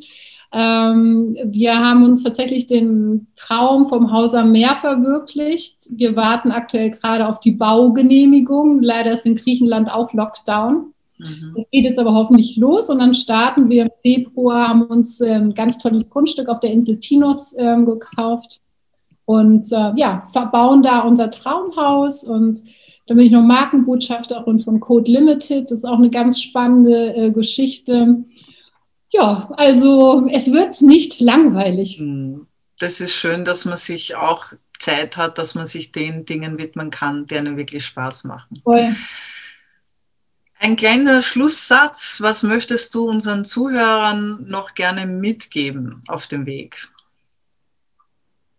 [0.51, 5.78] Ähm, wir haben uns tatsächlich den Traum vom Haus am Meer verwirklicht.
[5.91, 8.82] Wir warten aktuell gerade auf die Baugenehmigung.
[8.82, 10.93] Leider ist in Griechenland auch Lockdown.
[11.18, 11.55] Mhm.
[11.57, 15.53] Es geht jetzt aber hoffentlich los und dann starten wir im Februar, haben uns ein
[15.53, 18.59] ganz tolles Grundstück auf der Insel Tinos äh, gekauft
[19.26, 22.63] und äh, ja, verbauen da unser Traumhaus und
[23.07, 25.66] dann bin ich noch Markenbotschafterin von Code Limited.
[25.66, 28.24] Das ist auch eine ganz spannende äh, Geschichte.
[29.11, 31.97] Ja, also es wird nicht langweilig.
[31.99, 32.47] Hm.
[32.80, 34.47] Das ist schön, dass man sich auch
[34.80, 38.61] Zeit hat, dass man sich den Dingen widmen kann, die einem wirklich Spaß machen.
[38.63, 38.93] Voll.
[40.66, 42.22] Ein kleiner Schlusssatz.
[42.22, 46.88] Was möchtest du unseren Zuhörern noch gerne mitgeben auf dem Weg?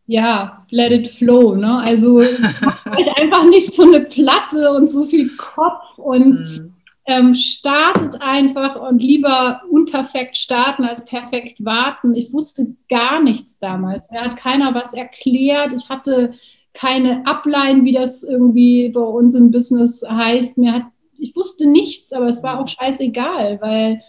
[0.07, 1.57] Ja, let it flow.
[1.57, 1.79] Ne?
[1.81, 2.21] Also
[2.87, 6.73] halt einfach nicht so eine Platte und so viel Kopf und mhm
[7.07, 12.15] ähm, startet einfach und lieber unperfekt starten als perfekt warten.
[12.15, 14.11] Ich wusste gar nichts damals.
[14.11, 15.73] Er hat keiner was erklärt.
[15.73, 16.33] Ich hatte
[16.75, 20.59] keine Ablein, wie das irgendwie bei uns im Business heißt.
[20.59, 20.83] Mir hat,
[21.19, 24.03] ich wusste nichts, aber es war auch scheißegal, weil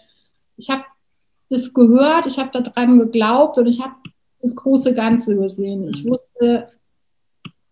[0.56, 0.84] ich habe
[1.50, 3.94] das gehört, ich habe daran geglaubt und ich habe
[4.40, 5.88] das große Ganze gesehen.
[5.88, 6.10] Ich mhm.
[6.10, 6.68] wusste,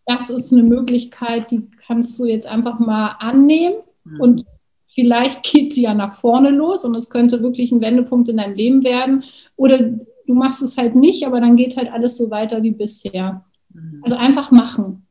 [0.06, 4.20] das ist eine Möglichkeit, die kannst du jetzt einfach mal annehmen mhm.
[4.20, 4.46] und
[4.94, 8.54] vielleicht geht sie ja nach vorne los und es könnte wirklich ein Wendepunkt in deinem
[8.54, 9.24] Leben werden.
[9.56, 13.44] Oder du machst es halt nicht, aber dann geht halt alles so weiter wie bisher.
[13.72, 14.00] Mhm.
[14.02, 15.06] Also einfach machen.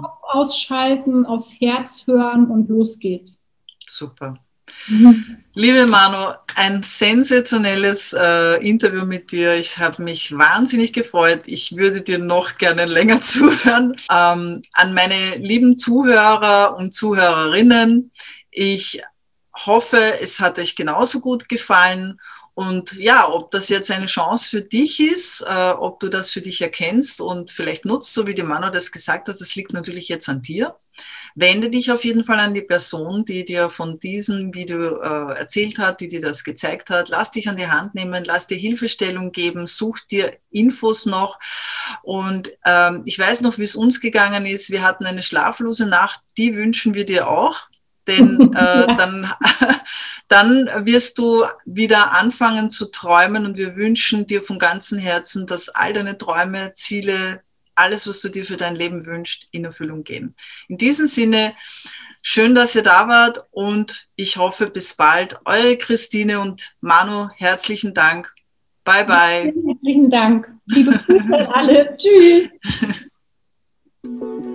[0.00, 3.40] Kopf ausschalten, aufs Herz hören und los geht's.
[3.86, 4.38] Super.
[5.54, 9.54] Liebe Manu, ein sensationelles äh, Interview mit dir.
[9.54, 11.42] Ich habe mich wahnsinnig gefreut.
[11.46, 13.96] Ich würde dir noch gerne länger zuhören.
[14.10, 18.10] Ähm, an meine lieben Zuhörer und Zuhörerinnen,
[18.50, 19.02] ich
[19.54, 22.20] hoffe, es hat euch genauso gut gefallen.
[22.54, 26.40] Und ja, ob das jetzt eine Chance für dich ist, äh, ob du das für
[26.40, 30.08] dich erkennst und vielleicht nutzt, so wie die Manu das gesagt hat, das liegt natürlich
[30.08, 30.76] jetzt an dir.
[31.34, 35.78] Wende dich auf jeden Fall an die Person, die dir von diesem Video äh, erzählt
[35.78, 37.08] hat, die dir das gezeigt hat.
[37.08, 41.38] Lass dich an die Hand nehmen, lass dir Hilfestellung geben, such dir Infos noch.
[42.02, 44.70] Und ähm, ich weiß noch, wie es uns gegangen ist.
[44.70, 47.68] Wir hatten eine schlaflose Nacht, die wünschen wir dir auch
[48.06, 49.32] denn äh, dann,
[50.28, 55.68] dann wirst du wieder anfangen zu träumen und wir wünschen dir von ganzem Herzen, dass
[55.68, 57.42] all deine Träume, Ziele,
[57.74, 60.34] alles, was du dir für dein Leben wünschst, in Erfüllung gehen.
[60.68, 61.54] In diesem Sinne,
[62.22, 65.38] schön, dass ihr da wart und ich hoffe, bis bald.
[65.44, 68.32] Eure Christine und Manu, herzlichen Dank.
[68.84, 69.52] Bye, bye.
[69.66, 70.50] Herzlichen Dank.
[70.66, 71.96] Liebe Grüße an alle.
[71.98, 72.48] Tschüss.